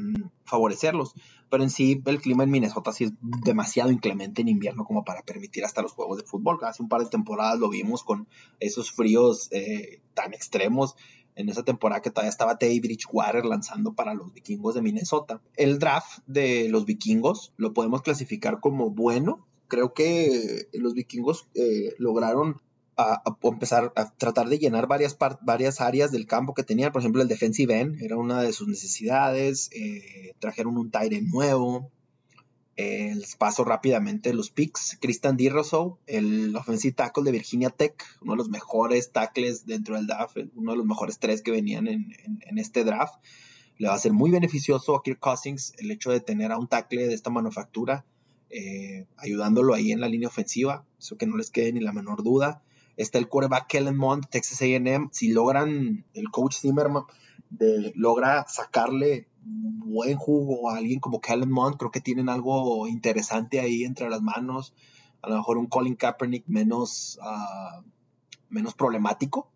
favorecerlos. 0.45 1.13
Pero 1.49 1.63
en 1.63 1.69
sí, 1.71 2.01
el 2.05 2.21
clima 2.21 2.43
en 2.43 2.51
Minnesota 2.51 2.91
sí 2.91 3.05
es 3.05 3.13
demasiado 3.19 3.91
inclemente 3.91 4.41
en 4.41 4.49
invierno 4.49 4.85
como 4.85 5.03
para 5.03 5.23
permitir 5.23 5.65
hasta 5.65 5.81
los 5.81 5.93
juegos 5.93 6.17
de 6.17 6.23
fútbol. 6.23 6.59
Hace 6.61 6.83
un 6.83 6.89
par 6.89 7.01
de 7.01 7.09
temporadas 7.09 7.59
lo 7.59 7.69
vimos 7.69 8.03
con 8.03 8.27
esos 8.59 8.91
fríos 8.91 9.47
eh, 9.51 10.01
tan 10.13 10.33
extremos 10.33 10.95
en 11.39 11.47
esa 11.47 11.63
temporada 11.63 12.01
que 12.01 12.11
todavía 12.11 12.29
estaba 12.29 12.57
Teddy 12.57 12.81
Bridgewater 12.81 13.45
lanzando 13.45 13.93
para 13.93 14.13
los 14.13 14.33
vikingos 14.33 14.75
de 14.75 14.81
Minnesota. 14.81 15.41
El 15.55 15.79
draft 15.79 16.19
de 16.27 16.67
los 16.67 16.85
vikingos 16.85 17.53
lo 17.55 17.73
podemos 17.73 18.01
clasificar 18.01 18.59
como 18.59 18.89
bueno. 18.89 19.47
Creo 19.69 19.93
que 19.93 20.67
los 20.73 20.93
vikingos 20.93 21.47
eh, 21.55 21.93
lograron 21.97 22.61
a, 22.97 23.23
empezar 23.43 23.93
a 23.95 24.11
tratar 24.17 24.49
de 24.49 24.59
llenar 24.59 24.87
varias, 24.87 25.17
varias 25.41 25.79
áreas 25.79 26.11
del 26.11 26.27
campo 26.27 26.53
que 26.53 26.63
tenían. 26.63 26.91
Por 26.91 27.01
ejemplo, 27.01 27.21
el 27.21 27.29
defensive 27.29 27.79
end 27.79 28.01
era 28.01 28.17
una 28.17 28.41
de 28.41 28.51
sus 28.51 28.67
necesidades. 28.67 29.69
Eh, 29.71 30.33
trajeron 30.39 30.77
un 30.77 30.91
Tyrant 30.91 31.29
nuevo 31.29 31.89
les 32.79 33.35
paso 33.35 33.65
rápidamente 33.65 34.33
los 34.33 34.51
picks. 34.51 34.97
Christian 35.01 35.35
D. 35.35 35.51
el 36.07 36.55
offensive 36.55 36.93
tackle 36.93 37.23
de 37.23 37.31
Virginia 37.31 37.69
Tech, 37.69 38.03
uno 38.21 38.33
de 38.33 38.37
los 38.37 38.49
mejores 38.49 39.11
tackles 39.11 39.65
dentro 39.65 39.95
del 39.95 40.07
draft, 40.07 40.37
uno 40.55 40.71
de 40.71 40.77
los 40.77 40.85
mejores 40.85 41.19
tres 41.19 41.41
que 41.41 41.51
venían 41.51 41.87
en, 41.87 42.13
este 42.57 42.83
draft. 42.83 43.15
Le 43.77 43.87
va 43.87 43.95
a 43.95 43.99
ser 43.99 44.13
muy 44.13 44.31
beneficioso 44.31 44.95
a 44.95 45.03
Kirk 45.03 45.19
Cousins 45.19 45.73
el 45.77 45.91
hecho 45.91 46.11
de 46.11 46.19
tener 46.19 46.51
a 46.51 46.57
un 46.57 46.67
tackle 46.67 47.07
de 47.07 47.13
esta 47.13 47.29
manufactura 47.29 48.05
eh, 48.49 49.05
ayudándolo 49.17 49.73
ahí 49.73 49.91
en 49.91 50.01
la 50.01 50.09
línea 50.09 50.27
ofensiva, 50.27 50.83
eso 50.97 51.17
que 51.17 51.27
no 51.27 51.37
les 51.37 51.51
quede 51.51 51.71
ni 51.71 51.79
la 51.81 51.93
menor 51.93 52.23
duda. 52.23 52.63
Está 52.97 53.17
el 53.17 53.29
quarterback 53.29 53.67
Kellen 53.67 53.95
Mond, 53.95 54.27
Texas 54.29 54.61
AM. 54.61 55.09
Si 55.13 55.29
logran, 55.29 56.05
el 56.13 56.29
coach 56.31 56.57
Zimmerman 56.59 57.03
de, 57.49 57.93
logra 57.95 58.45
sacarle 58.47 59.28
buen 59.43 60.17
jugo 60.17 60.69
alguien 60.69 60.99
como 60.99 61.21
Kellen 61.21 61.51
Mond, 61.51 61.77
creo 61.77 61.91
que 61.91 62.01
tienen 62.01 62.29
algo 62.29 62.87
interesante 62.87 63.59
ahí 63.59 63.83
entre 63.83 64.09
las 64.09 64.21
manos. 64.21 64.73
A 65.21 65.29
lo 65.29 65.35
mejor 65.37 65.57
un 65.57 65.67
Colin 65.67 65.95
Kaepernick 65.95 66.45
menos, 66.47 67.19
ah, 67.21 67.81
menos 68.49 68.73
problemático. 68.73 69.51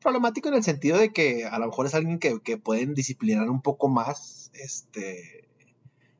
Problemático 0.00 0.48
en 0.48 0.54
el 0.54 0.62
sentido 0.62 0.98
de 0.98 1.12
que 1.12 1.46
a 1.46 1.58
lo 1.58 1.66
mejor 1.66 1.86
es 1.86 1.94
alguien 1.94 2.18
que, 2.18 2.40
que 2.40 2.56
pueden 2.58 2.94
disciplinar 2.94 3.48
un 3.50 3.62
poco 3.62 3.88
más. 3.88 4.50
Este, 4.54 5.47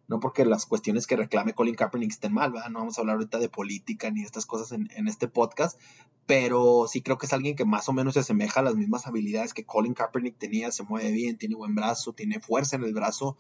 no 0.09 0.21
porque 0.21 0.45
las 0.47 0.65
cuestiones 0.65 1.07
que 1.07 1.17
reclame 1.17 1.53
Colin 1.53 1.75
Kaepernick 1.75 2.11
estén 2.11 2.33
mal, 2.33 2.51
¿verdad? 2.51 2.71
No 2.71 2.81
vamos 2.81 2.97
a 2.97 3.03
hablar 3.03 3.17
ahorita 3.17 3.39
de 3.39 3.51
política 3.51 4.11
ni 4.11 4.21
de 4.21 4.27
estas 4.27 4.47
cosas 4.47 4.73
en, 4.73 5.07
este 5.07 5.29
podcast, 5.29 5.79
pero 6.27 6.87
sí 6.89 7.03
creo 7.03 7.19
que 7.19 7.27
es 7.27 7.33
alguien 7.35 7.55
que 7.55 7.67
más 7.67 7.89
o 7.91 7.93
menos 7.93 8.15
se 8.15 8.21
asemeja 8.21 8.61
a 8.61 8.63
las 8.63 8.75
mismas 8.75 9.07
habilidades 9.07 9.53
que 9.53 9.65
Colin 9.65 9.93
Kaepernick 9.93 10.39
tenía, 10.39 10.73
se 10.73 10.83
mueve 10.83 11.13
bien, 11.13 11.37
tiene 11.37 11.57
buen 11.57 11.75
brazo, 11.75 12.15
tiene 12.15 12.41
fuerza 12.41 12.77
en 12.77 12.85
el 12.85 12.95
brazo, 12.95 13.37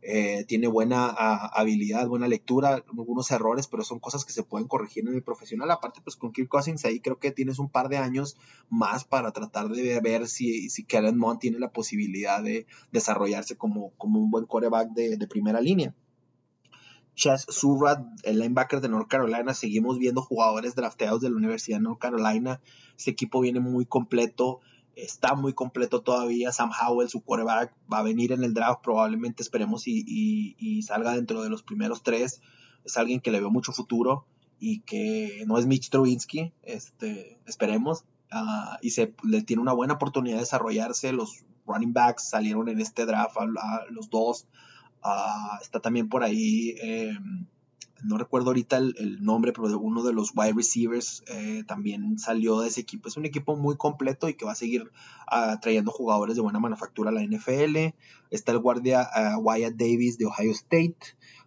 eh, 0.00 0.44
tiene 0.48 0.68
buena 0.68 1.08
habilidad, 1.08 2.08
buena 2.08 2.28
lectura, 2.28 2.82
algunos 2.88 3.30
errores, 3.30 3.66
pero 3.66 3.84
son 3.84 3.98
cosas 3.98 4.24
que 4.24 4.32
se 4.32 4.42
pueden 4.42 4.68
corregir 4.68 5.06
en 5.06 5.14
el 5.14 5.22
profesional. 5.22 5.70
Aparte, 5.70 6.00
pues 6.02 6.16
con 6.16 6.32
Kirk 6.32 6.48
Cousins 6.48 6.86
ahí 6.86 7.00
creo 7.00 7.18
que 7.18 7.30
tienes 7.30 7.58
un 7.58 7.68
par 7.68 7.90
de 7.90 7.98
años 7.98 8.38
más 8.70 9.04
para 9.04 9.32
tratar 9.32 9.68
de 9.68 10.00
ver 10.00 10.28
si, 10.28 10.70
si 10.70 10.84
Kellen 10.84 11.18
Mond 11.18 11.40
tiene 11.40 11.58
la 11.58 11.72
posibilidad 11.72 12.42
de 12.42 12.66
desarrollarse 12.90 13.56
como, 13.56 13.90
como 13.98 14.18
un 14.18 14.30
buen 14.30 14.46
coreback 14.46 14.92
de 14.92 15.26
primera 15.26 15.60
línea. 15.60 15.94
Chas 17.16 17.46
Surratt, 17.48 18.06
el 18.24 18.38
linebacker 18.38 18.82
de 18.82 18.90
North 18.90 19.08
Carolina. 19.08 19.54
Seguimos 19.54 19.98
viendo 19.98 20.20
jugadores 20.20 20.74
drafteados 20.74 21.22
de 21.22 21.30
la 21.30 21.36
Universidad 21.36 21.78
de 21.78 21.84
North 21.84 21.98
Carolina. 21.98 22.60
Ese 22.96 23.10
equipo 23.10 23.40
viene 23.40 23.58
muy 23.58 23.86
completo. 23.86 24.60
Está 24.94 25.34
muy 25.34 25.54
completo 25.54 26.02
todavía. 26.02 26.52
Sam 26.52 26.70
Howell, 26.70 27.08
su 27.08 27.22
quarterback, 27.22 27.74
va 27.90 27.98
a 27.98 28.02
venir 28.02 28.32
en 28.32 28.44
el 28.44 28.52
draft. 28.52 28.82
Probablemente 28.82 29.42
esperemos 29.42 29.84
y, 29.86 30.82
salga 30.86 31.14
dentro 31.14 31.42
de 31.42 31.48
los 31.48 31.62
primeros 31.62 32.02
tres. 32.02 32.42
Es 32.84 32.98
alguien 32.98 33.20
que 33.20 33.30
le 33.30 33.40
veo 33.40 33.50
mucho 33.50 33.72
futuro 33.72 34.26
y 34.60 34.80
que 34.80 35.42
no 35.46 35.58
es 35.58 35.66
Mitch 35.66 35.88
Trubinsky. 35.88 36.52
Este, 36.62 37.40
esperemos. 37.46 38.04
Ah, 38.30 38.78
y 38.82 38.90
se 38.90 39.14
le 39.24 39.42
tiene 39.42 39.62
una 39.62 39.72
buena 39.72 39.94
oportunidad 39.94 40.36
de 40.36 40.42
desarrollarse. 40.42 41.14
Los 41.14 41.46
running 41.66 41.94
backs 41.94 42.28
salieron 42.28 42.68
en 42.68 42.78
este 42.78 43.06
draft, 43.06 43.36
los 43.88 44.10
dos. 44.10 44.46
Ah, 45.08 45.60
está 45.62 45.78
también 45.78 46.08
por 46.08 46.24
ahí 46.24 46.74
eh, 46.82 47.12
no 48.02 48.18
recuerdo 48.18 48.48
ahorita 48.48 48.78
el, 48.78 49.24
nombre, 49.24 49.52
pero 49.52 49.78
uno 49.78 50.02
de 50.02 50.12
los 50.12 50.32
wide 50.34 50.52
receivers 50.52 51.22
eh, 51.28 51.62
también 51.64 52.18
salió 52.18 52.60
de 52.60 52.68
ese 52.68 52.80
equipo. 52.80 53.08
Es 53.08 53.16
un 53.16 53.24
equipo 53.24 53.54
muy 53.56 53.76
completo 53.76 54.28
y 54.28 54.34
que 54.34 54.44
va 54.44 54.52
a 54.52 54.56
seguir 54.56 54.90
uh, 55.30 55.60
trayendo 55.60 55.92
jugadores 55.92 56.34
de 56.34 56.42
buena 56.42 56.58
manufactura 56.58 57.10
a 57.10 57.12
la 57.12 57.22
NFL. 57.22 57.94
Está 58.30 58.50
el 58.50 58.58
guardia 58.58 59.08
uh, 59.14 59.38
Wyatt 59.40 59.74
Davis 59.74 60.18
de 60.18 60.26
Ohio 60.26 60.50
State, 60.50 60.98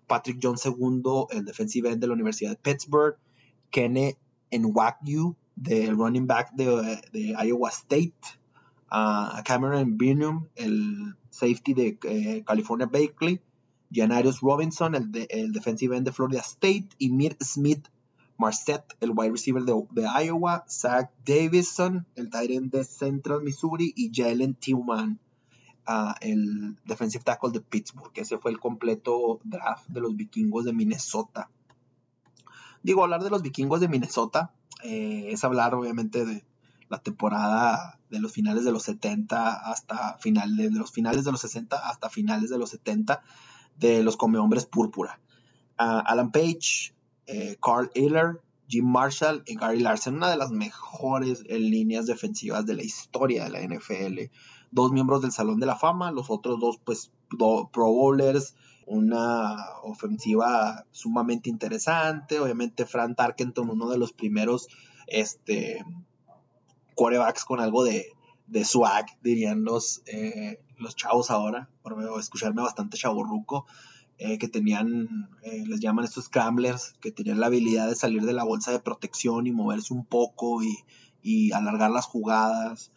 Patrick 0.08 0.40
Jones 0.42 0.66
II, 0.66 1.26
el 1.32 1.44
defensive 1.44 1.90
end 1.90 2.00
de 2.00 2.08
la 2.08 2.14
Universidad 2.14 2.52
de 2.52 2.58
Pittsburgh, 2.58 3.18
Kenne 3.72 4.18
Nwagyu 4.52 5.36
del 5.56 5.98
running 5.98 6.28
back 6.28 6.54
de, 6.54 7.02
Iowa 7.14 7.70
State, 7.70 8.16
Cameron 9.44 9.98
Bynum, 9.98 10.48
el 10.56 11.16
safety 11.30 11.74
de 11.74 12.00
eh, 12.04 12.44
California 12.46 12.88
Berkeley, 12.88 13.42
Janarius 13.92 14.42
Robinson, 14.42 14.96
el, 14.96 15.52
defensive 15.52 15.96
end 15.96 16.06
de 16.06 16.12
Florida 16.12 16.42
State, 16.42 16.90
y 16.98 17.10
Mir 17.10 17.38
Smith 17.42 17.88
Marset, 18.38 18.84
el 19.02 19.12
wide 19.12 19.32
receiver 19.32 19.64
de, 19.64 20.08
Iowa, 20.26 20.66
Zach 20.70 21.12
Davison, 21.26 22.06
el 22.16 22.30
tight 22.30 22.52
end 22.52 22.72
de 22.72 22.84
Central 22.84 23.42
Missouri, 23.42 23.94
y 23.96 24.12
Jalen 24.14 24.56
Tillman, 24.56 25.20
uh, 25.88 26.14
el 26.22 26.78
defensive 26.86 27.24
tackle 27.24 27.52
de 27.52 27.62
Pittsburgh. 27.62 28.12
Ese 28.16 28.38
fue 28.38 28.52
el 28.52 28.60
completo 28.60 29.40
draft 29.44 29.88
de 29.90 30.02
los 30.02 30.16
vikingos 30.16 30.66
de 30.66 30.74
Minnesota. 30.74 31.50
Digo, 32.82 33.04
hablar 33.04 33.24
de 33.24 33.30
los 33.30 33.42
vikingos 33.42 33.82
de 33.82 33.90
Minnesota 33.90 34.54
eh, 34.84 35.28
es 35.32 35.44
hablar 35.44 35.76
obviamente 35.76 36.26
de 36.26 36.46
la 36.88 37.00
temporada 37.00 38.00
de 38.10 38.20
los 38.20 38.32
finales 38.32 38.64
de 38.64 38.72
los 38.72 38.84
70 38.84 39.70
hasta 39.70 40.18
finales 40.18 40.58
de 40.74 40.80
los 40.80 40.92
finales 40.92 41.26
de 41.26 41.32
los 41.32 41.42
60 41.42 41.78
hasta 41.78 42.10
finales 42.10 42.50
de 42.50 42.58
los 42.58 42.72
70 42.72 43.22
de 43.80 44.04
los 44.04 44.18
Comehombres 44.18 44.66
Púrpura. 44.66 45.20
Alan 45.78 46.32
Page, 46.32 46.94
eh, 47.26 47.56
Carl 47.62 47.90
Ehler, 47.96 48.42
Jim 48.68 48.86
Marshall 48.86 49.44
y 49.48 49.56
Gary 49.56 49.80
Larson, 49.80 50.16
una 50.16 50.30
de 50.30 50.38
las 50.38 50.52
mejores 50.52 51.44
líneas 51.50 52.06
defensivas 52.06 52.66
de 52.66 52.76
la 52.76 52.84
historia 52.84 53.46
de 53.46 53.50
la 53.50 53.62
NFL. 53.62 54.30
Dos 54.72 54.92
miembros 54.92 55.22
del 55.22 55.32
Salón 55.32 55.60
de 55.60 55.66
la 55.66 55.76
Fama, 55.76 56.12
los 56.12 56.30
otros 56.30 56.60
dos, 56.60 56.80
pues, 56.84 57.12
Pro 57.30 57.70
Bowlers, 57.72 58.56
una 58.86 59.56
ofensiva 59.84 60.86
sumamente 60.92 61.50
interesante. 61.50 62.40
Obviamente, 62.40 62.86
Frank 62.86 63.16
Tarkenton, 63.16 63.70
uno 63.70 63.90
de 63.90 63.98
los 63.98 64.14
primeros 64.14 64.68
este, 65.08 65.84
quarterbacks 66.96 67.46
con 67.46 67.60
algo 67.60 67.84
de, 67.84 68.12
de 68.50 68.66
swag, 68.66 69.06
dirían 69.22 69.64
los, 69.64 70.02
eh, 70.08 70.62
los 70.78 70.96
chavos 70.96 71.30
ahora, 71.30 71.70
por 71.82 71.98
escucharme 72.20 72.62
bastante 72.62 72.98
chaborruco, 72.98 73.66
eh, 74.18 74.38
que 74.38 74.48
tenían, 74.48 75.30
eh, 75.44 75.64
les 75.66 75.80
llaman 75.80 76.06
estos 76.06 76.26
scramblers, 76.26 76.96
que 77.00 77.12
tenían 77.12 77.40
la 77.40 77.48
habilidad 77.48 77.88
de 77.88 77.96
salir 77.96 78.24
de 78.24 78.34
la 78.34 78.44
bolsa 78.44 78.72
de 78.72 78.80
protección 78.80 79.48
y 79.48 79.52
moverse 79.52 79.94
un 79.94 80.06
poco 80.06 80.62
y, 80.64 80.78
alargar 81.54 81.92
las 81.92 82.06
jugadas. 82.06 82.92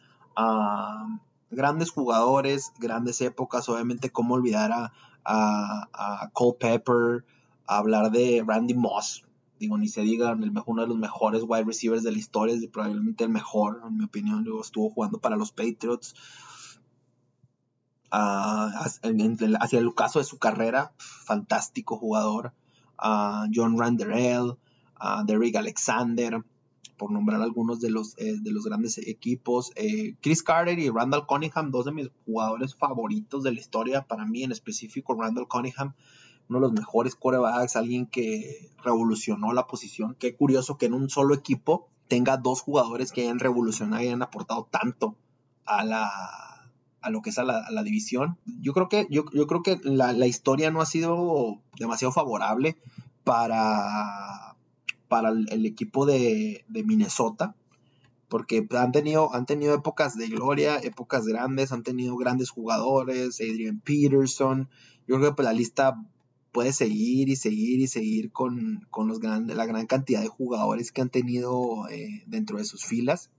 Grandes 1.51 1.91
jugadores, 1.91 2.73
grandes 2.79 3.21
épocas, 3.21 3.69
obviamente, 3.69 4.11
cómo 4.11 4.35
olvidar 4.35 4.73
a, 4.73 4.93
a, 5.25 6.31
Cole 6.33 6.57
Pepper, 6.59 7.25
hablar 7.67 8.11
de 8.11 8.43
Randy 8.47 8.75
Moss, 8.75 9.25
digo, 9.63 9.79
ni 9.79 9.87
se 9.87 10.03
diga, 10.03 10.37
uno 10.67 10.83
de 10.83 10.89
los 10.89 10.99
mejores 10.99 11.45
wide 11.47 11.65
receivers 11.65 12.03
de 12.03 12.11
la 12.11 12.19
historia, 12.19 12.55
es 12.55 12.67
probablemente 12.67 13.23
el 13.23 13.31
mejor, 13.31 13.81
en 13.87 13.97
mi 13.97 14.05
opinión, 14.05 14.43
luego 14.43 14.61
estuvo 14.61 14.91
jugando 14.91 15.19
para 15.19 15.37
los 15.37 15.53
Patriots. 15.53 16.15
Uh, 18.11 18.69
hacia 19.61 19.79
el 19.79 19.95
caso 19.95 20.19
de 20.19 20.25
su 20.25 20.39
carrera, 20.39 20.93
fantástico 20.99 21.97
jugador. 21.97 22.53
Uh, 22.99 23.47
John 23.55 23.79
Randerell, 23.79 24.59
uh, 25.01 25.25
Derrick 25.25 25.55
Alexander, 25.55 26.43
por 26.99 27.13
nombrar 27.13 27.41
algunos 27.41 27.81
de 27.81 27.91
los, 27.91 28.19
eh, 28.19 28.39
de 28.41 28.51
los 28.51 28.65
grandes 28.65 28.99
equipos. 28.99 29.71
Eh, 29.77 30.17
Chris 30.21 30.43
Carter 30.43 30.79
y 30.79 30.91
Randall 30.91 31.27
Cunningham, 31.27 31.71
dos 31.71 31.85
de 31.85 31.93
mis 31.93 32.11
jugadores 32.27 32.75
favoritos 32.75 33.45
de 33.45 33.53
la 33.53 33.61
historia, 33.61 34.03
para 34.03 34.27
mí 34.27 34.43
en 34.43 34.53
específico 34.53 35.15
Randall 35.15 35.49
Cunningham 35.49 35.95
uno 36.53 36.67
de 36.67 36.73
los 36.73 36.79
mejores 36.79 37.15
corebacks, 37.15 37.77
alguien 37.77 38.07
que 38.07 38.71
revolucionó 38.85 39.53
la 39.53 39.67
posición. 39.67 40.17
Qué 40.19 40.35
curioso 40.37 40.77
que 40.77 40.87
en 40.87 40.95
un 40.95 41.09
solo 41.09 41.35
equipo 41.35 41.89
tenga 42.09 42.37
dos 42.37 42.61
jugadores 42.61 43.11
que 43.11 43.23
hayan 43.23 43.39
revolucionado 43.39 44.03
y 44.03 44.07
hayan 44.07 44.23
aportado 44.23 44.69
tanto 44.71 45.17
a 45.65 45.85
la 45.85 46.53
a 47.03 47.11
lo 47.11 47.21
que 47.21 47.31
es 47.31 47.39
a 47.39 47.45
la, 47.45 47.83
división. 47.83 48.39
Yo 48.61 48.73
creo 48.73 48.89
que, 48.89 49.07
yo, 49.11 49.25
creo 49.25 49.63
que 49.63 49.81
la, 49.83 50.27
historia 50.27 50.71
no 50.71 50.81
ha 50.81 50.87
sido 50.87 51.61
demasiado 51.77 52.13
favorable 52.13 52.77
para, 53.25 54.57
para 55.09 55.31
el, 55.31 55.67
equipo 55.67 56.07
de, 56.07 56.65
de, 56.69 56.85
Minnesota, 56.85 57.57
porque 58.29 58.67
han 58.71 58.93
tenido, 58.93 59.35
han 59.35 59.47
tenido 59.47 59.75
épocas 59.75 60.17
de 60.17 60.29
gloria, 60.29 60.79
épocas 60.79 61.27
grandes, 61.27 61.73
han 61.73 61.83
tenido 61.83 62.17
grandes 62.17 62.51
jugadores, 62.51 63.41
Adrian 63.41 63.81
Peterson. 63.81 64.69
Yo 65.09 65.17
creo 65.17 65.31
que 65.31 65.37
pues, 65.37 65.45
la 65.45 65.53
lista 65.53 66.01
puede 66.53 66.73
seguir 66.73 67.29
y 67.31 67.37
seguir 67.37 67.81
y 67.81 67.89
seguir 67.89 68.31
con, 68.31 68.87
los 68.97 69.23
la 69.23 69.67
gran 69.67 69.87
cantidad 69.87 70.21
de 70.21 70.29
jugadores 70.29 70.93
que 70.93 71.01
han 71.01 71.09
tenido 71.09 71.89
eh, 71.89 72.23
dentro 72.27 72.59
de 72.59 72.65
sus 72.65 72.85
filas. 72.85 73.31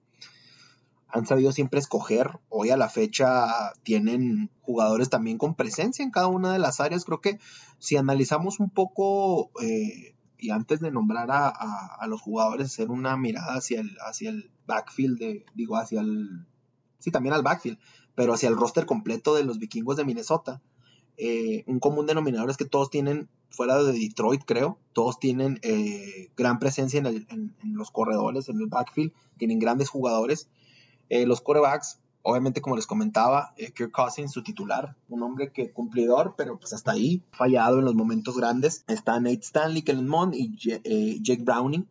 Han 1.07 1.27
sabido 1.27 1.51
siempre 1.51 1.79
escoger. 1.79 2.39
Hoy 2.49 2.71
a 2.71 2.77
la 2.77 2.89
fecha 2.89 3.45
tienen 3.83 4.49
jugadores 4.61 5.09
también 5.09 5.37
con 5.37 5.53
presencia 5.53 6.03
en 6.03 6.09
cada 6.09 6.27
una 6.27 6.51
de 6.51 6.59
las 6.59 6.79
áreas. 6.79 7.05
Creo 7.05 7.21
que 7.21 7.39
si 7.77 7.97
analizamos 7.97 8.59
un 8.59 8.71
poco 8.71 9.51
eh, 9.61 10.15
y 10.39 10.49
antes 10.49 10.79
de 10.79 10.91
nombrar 10.91 11.29
a, 11.29 12.05
los 12.07 12.19
jugadores, 12.19 12.65
hacer 12.67 12.89
una 12.89 13.15
mirada 13.15 13.53
hacia 13.53 13.79
el, 13.79 13.95
hacia 14.05 14.31
el 14.31 14.51
backfield, 14.65 15.19
de, 15.19 15.45
digo, 15.53 15.77
hacia 15.77 16.01
el... 16.01 16.47
Sí, 16.97 17.11
también 17.11 17.33
al 17.33 17.43
backfield, 17.43 17.77
pero 18.15 18.33
hacia 18.33 18.49
el 18.49 18.57
roster 18.57 18.85
completo 18.85 19.35
de 19.35 19.43
los 19.43 19.59
vikingos 19.59 19.97
de 19.97 20.05
Minnesota 20.05 20.61
eh, 21.17 21.63
un 21.67 21.79
común 21.79 22.05
denominador 22.05 22.49
es 22.49 22.57
que 22.57 22.65
todos 22.65 22.89
tienen, 22.89 23.29
fuera 23.49 23.81
de 23.83 23.93
Detroit 23.93 24.43
creo, 24.45 24.79
todos 24.93 25.19
tienen 25.19 25.59
eh, 25.61 26.31
gran 26.35 26.59
presencia 26.59 26.99
en, 26.99 27.55
los 27.63 27.91
corredores, 27.91 28.49
en 28.49 28.59
el 28.59 28.67
backfield, 28.67 29.11
tienen 29.37 29.59
grandes 29.59 29.89
jugadores. 29.89 30.49
Eh, 31.09 31.25
los 31.25 31.41
quarterbacks, 31.41 31.99
obviamente 32.23 32.61
como 32.61 32.75
les 32.75 32.87
comentaba, 32.87 33.53
Kirk 33.57 33.91
Cousins, 33.91 34.31
su 34.31 34.43
titular, 34.43 34.95
un 35.09 35.21
hombre 35.23 35.51
que 35.51 35.71
cumplidor, 35.71 36.35
pero 36.37 36.57
pues 36.57 36.73
hasta 36.73 36.91
ahí, 36.91 37.21
fallado 37.31 37.79
en 37.79 37.85
los 37.85 37.95
momentos 37.95 38.37
grandes. 38.37 38.83
Está 38.87 39.19
Nate 39.19 39.41
Stanley, 39.41 39.83
Kellen 39.83 40.07
Mond 40.07 40.33
y 40.35 40.55
Jake 41.21 41.43
Browning. 41.43 41.87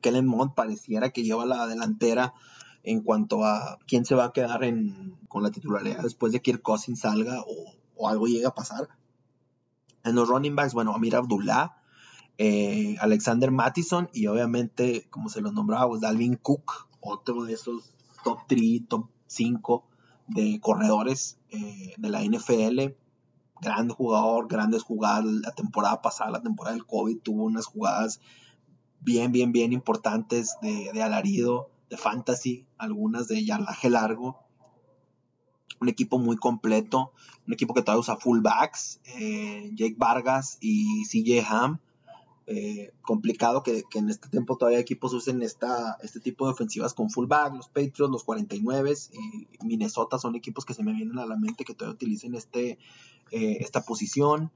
Kellen 0.00 0.26
Mond 0.26 0.54
pareciera 0.54 1.10
que 1.10 1.22
lleva 1.22 1.46
la 1.46 1.66
delantera 1.66 2.34
en 2.86 3.00
cuanto 3.00 3.44
a 3.44 3.78
quién 3.88 4.04
se 4.04 4.14
va 4.14 4.26
a 4.26 4.32
quedar 4.32 4.60
con 5.28 5.42
la 5.42 5.50
titularidad 5.50 6.02
después 6.04 6.32
de 6.32 6.38
que 6.38 6.52
Kirk 6.52 6.62
Cousins 6.62 7.00
salga 7.00 7.40
o 7.40 7.74
o 7.96 8.08
algo 8.08 8.26
llega 8.26 8.48
a 8.48 8.54
pasar. 8.54 8.88
En 10.04 10.14
los 10.14 10.28
running 10.28 10.54
backs, 10.54 10.74
bueno, 10.74 10.94
Amir 10.94 11.16
Abdullah, 11.16 11.76
eh, 12.38 12.96
Alexander 13.00 13.50
Mattison 13.50 14.08
y 14.12 14.26
obviamente, 14.26 15.06
como 15.10 15.28
se 15.28 15.40
los 15.40 15.52
nombraba, 15.52 15.88
pues 15.88 16.00
Dalvin 16.00 16.36
Cook, 16.36 16.88
otro 17.00 17.44
de 17.44 17.54
esos 17.54 17.92
top 18.22 18.40
3, 18.46 18.88
top 18.88 19.08
5 19.26 19.84
de 20.28 20.60
corredores 20.60 21.38
eh, 21.50 21.94
de 21.96 22.10
la 22.10 22.22
NFL. 22.22 22.94
Gran 23.60 23.88
jugador, 23.88 24.48
grandes 24.48 24.82
jugadas. 24.82 25.24
La 25.24 25.52
temporada 25.52 26.02
pasada, 26.02 26.30
la 26.30 26.42
temporada 26.42 26.74
del 26.76 26.86
COVID, 26.86 27.18
tuvo 27.20 27.44
unas 27.44 27.66
jugadas 27.66 28.20
bien, 29.00 29.32
bien, 29.32 29.50
bien 29.52 29.72
importantes 29.72 30.56
de, 30.60 30.90
de 30.92 31.02
alarido, 31.02 31.70
de 31.88 31.96
fantasy, 31.96 32.66
algunas 32.76 33.28
de 33.28 33.44
yardaje 33.44 33.88
largo 33.88 34.45
un 35.80 35.88
equipo 35.88 36.18
muy 36.18 36.36
completo, 36.36 37.12
un 37.46 37.52
equipo 37.52 37.74
que 37.74 37.82
todavía 37.82 38.00
usa 38.00 38.16
fullbacks, 38.16 39.00
eh, 39.18 39.70
Jake 39.74 39.96
Vargas 39.98 40.58
y 40.60 41.04
CJ 41.04 41.44
Ham. 41.48 41.80
Eh, 42.48 42.92
complicado 43.02 43.64
que, 43.64 43.82
en 43.94 44.08
este 44.08 44.28
tiempo 44.28 44.56
todavía 44.56 44.78
equipos 44.78 45.12
usen 45.12 45.42
esta, 45.42 45.98
este 46.00 46.20
tipo 46.20 46.46
de 46.46 46.52
ofensivas 46.52 46.94
con 46.94 47.10
fullback, 47.10 47.54
los 47.54 47.66
Patriots, 47.66 48.12
los 48.12 48.22
49 48.22 48.94
y 49.12 49.66
Minnesota 49.66 50.16
son 50.16 50.36
equipos 50.36 50.64
que 50.64 50.72
se 50.72 50.84
me 50.84 50.92
vienen 50.92 51.18
a 51.18 51.26
la 51.26 51.36
mente 51.36 51.64
que 51.64 51.74
todavía 51.74 51.96
utilicen 51.96 52.36
este, 52.36 52.78
eh, 53.32 53.58
esta 53.60 53.82
posición. 53.82 54.52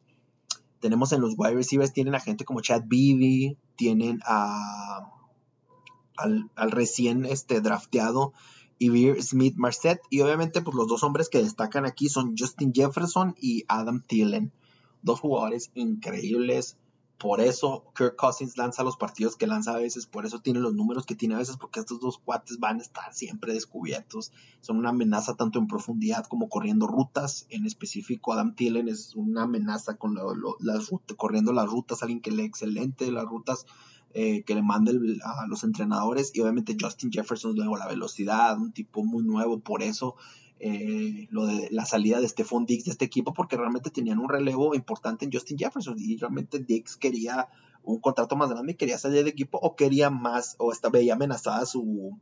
Tenemos 0.79 1.13
en 1.13 1.21
los 1.21 1.35
wide 1.37 1.55
receivers, 1.55 1.93
tienen 1.93 2.15
a 2.15 2.21
gente 2.21 2.45
como 2.45 2.61
Chad 2.61 2.85
Beebe, 2.87 3.57
tienen 3.75 4.21
a, 4.25 5.11
al, 6.17 6.49
al 6.55 6.71
recién 6.71 7.25
este, 7.25 7.61
drafteado 7.61 8.33
y 8.81 8.89
Beer 8.89 9.23
Smith 9.23 9.57
Marset. 9.57 10.01
Y 10.09 10.23
obviamente, 10.23 10.63
pues 10.63 10.75
los 10.75 10.89
dos 10.89 11.05
hombres 11.05 11.29
que 11.29 11.43
destacan 11.43 11.85
aquí 11.85 12.09
son 12.09 12.35
Justin 12.37 12.73
Jefferson 12.75 13.37
y 13.39 13.65
Adam 13.69 14.03
Thielen. 14.05 14.53
Dos 15.03 15.21
jugadores 15.21 15.71
increíbles, 15.75 16.79
por 17.21 17.43
eso 17.43 17.85
Kirk 17.95 18.17
Cousins 18.17 18.57
lanza 18.57 18.83
los 18.83 18.97
partidos 18.97 19.37
que 19.37 19.47
lanza 19.47 19.75
a 19.75 19.79
veces, 19.79 20.07
por 20.07 20.25
eso 20.25 20.41
tiene 20.41 20.61
los 20.61 20.73
números 20.73 21.05
que 21.05 21.15
tiene 21.15 21.35
a 21.35 21.39
veces, 21.39 21.59
porque 21.59 21.81
estos 21.81 22.01
dos 22.01 22.17
cuates 22.17 22.59
van 22.59 22.79
a 22.79 22.83
estar 22.83 23.13
siempre 23.13 23.53
descubiertos. 23.53 24.33
Son 24.63 24.79
una 24.79 24.89
amenaza 24.89 25.37
tanto 25.37 25.59
en 25.59 25.67
profundidad 25.67 26.25
como 26.25 26.49
corriendo 26.49 26.87
rutas. 26.87 27.47
En 27.51 27.67
específico, 27.67 28.33
Adam 28.33 28.55
Thielen 28.55 28.89
es 28.89 29.15
una 29.15 29.43
amenaza 29.43 29.99
con 29.99 30.15
las 30.15 30.91
corriendo 31.19 31.53
las 31.53 31.69
rutas, 31.69 32.03
alguien 32.03 32.23
que 32.23 32.31
lee 32.31 32.45
excelente 32.45 33.13
las 33.13 33.27
rutas. 33.27 33.67
Eh, 34.13 34.43
que 34.43 34.57
le 34.57 34.63
mande 34.63 34.91
a 35.23 35.47
los 35.47 35.63
entrenadores 35.63 36.33
y 36.35 36.41
obviamente 36.41 36.77
Justin 36.79 37.13
Jefferson 37.13 37.55
luego 37.55 37.77
la 37.77 37.87
velocidad, 37.87 38.59
un 38.59 38.73
tipo 38.73 39.05
muy 39.05 39.23
nuevo, 39.23 39.61
por 39.61 39.85
eso 39.85 40.17
eh, 40.59 41.29
lo 41.31 41.47
de 41.47 41.69
la 41.71 41.85
salida 41.85 42.21
de 42.21 42.29
Stephon 42.29 42.67
Diggs 42.67 42.87
de 42.87 42.91
este 42.91 43.05
equipo 43.05 43.33
porque 43.33 43.57
realmente 43.57 43.89
tenían 43.89 44.19
un 44.19 44.29
relevo 44.29 44.75
importante 44.75 45.25
en 45.25 45.33
Justin 45.33 45.59
Jefferson 45.59 45.95
y 45.97 46.17
realmente 46.17 46.59
Diggs 46.59 46.97
quería 46.97 47.49
un 47.85 48.01
contrato 48.01 48.35
más 48.35 48.51
grande, 48.51 48.75
quería 48.75 48.99
salir 48.99 49.23
de 49.23 49.31
equipo 49.31 49.61
o 49.63 49.77
quería 49.77 50.11
más 50.11 50.57
o 50.59 50.73
esta 50.73 50.89
veía 50.89 51.15
amenazada 51.15 51.65
su, 51.65 52.19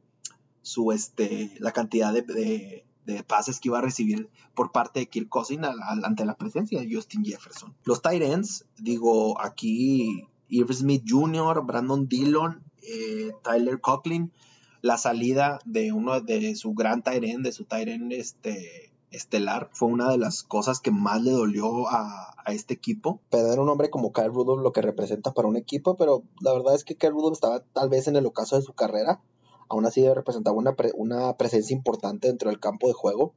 su 0.60 0.92
este, 0.92 1.56
la 1.58 1.72
cantidad 1.72 2.12
de, 2.12 2.84
de, 3.06 3.24
pases 3.24 3.60
que 3.60 3.68
iba 3.68 3.78
a 3.78 3.82
recibir 3.82 4.28
por 4.54 4.72
parte 4.72 5.00
de 5.00 5.08
Kirk 5.08 5.30
Cousins 5.30 5.66
ante 6.04 6.26
la 6.26 6.36
presencia 6.36 6.78
de 6.78 6.94
Justin 6.94 7.24
Jefferson. 7.24 7.74
Los 7.84 8.02
ends, 8.04 8.66
digo 8.76 9.40
aquí 9.40 10.28
Irv 10.48 10.72
Smith 10.72 11.04
Jr., 11.06 11.64
Brandon 11.64 12.08
Dillon, 12.08 12.62
eh, 12.82 13.32
Tyler 13.42 13.80
Coughlin, 13.80 14.32
la 14.80 14.96
salida 14.96 15.58
de 15.64 15.92
uno 15.92 16.20
de 16.20 16.54
su 16.54 16.74
gran 16.74 17.02
Tyren, 17.02 17.42
de 17.42 17.52
su 17.52 17.64
Tyren 17.64 18.12
este, 18.12 18.92
estelar, 19.10 19.70
fue 19.72 19.88
una 19.88 20.10
de 20.10 20.18
las 20.18 20.42
cosas 20.42 20.80
que 20.80 20.90
más 20.90 21.22
le 21.22 21.30
dolió 21.30 21.88
a, 21.88 22.34
este 22.46 22.72
equipo. 22.72 23.20
Perder 23.28 23.60
un 23.60 23.68
hombre 23.68 23.90
como 23.90 24.14
Kyle 24.14 24.32
Rudolph 24.32 24.62
lo 24.62 24.72
que 24.72 24.80
representa 24.80 25.34
para 25.34 25.48
un 25.48 25.56
equipo, 25.56 25.96
pero 25.98 26.22
la 26.40 26.54
verdad 26.54 26.74
es 26.74 26.82
que 26.82 26.96
Kyle 26.96 27.10
Rudolph 27.10 27.34
estaba 27.34 27.60
tal 27.60 27.90
vez 27.90 28.08
en 28.08 28.16
el 28.16 28.24
ocaso 28.24 28.56
de 28.56 28.62
su 28.62 28.72
carrera, 28.72 29.20
aún 29.68 29.84
así 29.84 30.08
representaba 30.08 30.56
una, 30.56 30.74
una 30.94 31.36
presencia 31.36 31.76
importante 31.76 32.28
dentro 32.28 32.48
del 32.48 32.58
campo 32.58 32.86
de 32.86 32.94
juego. 32.94 33.34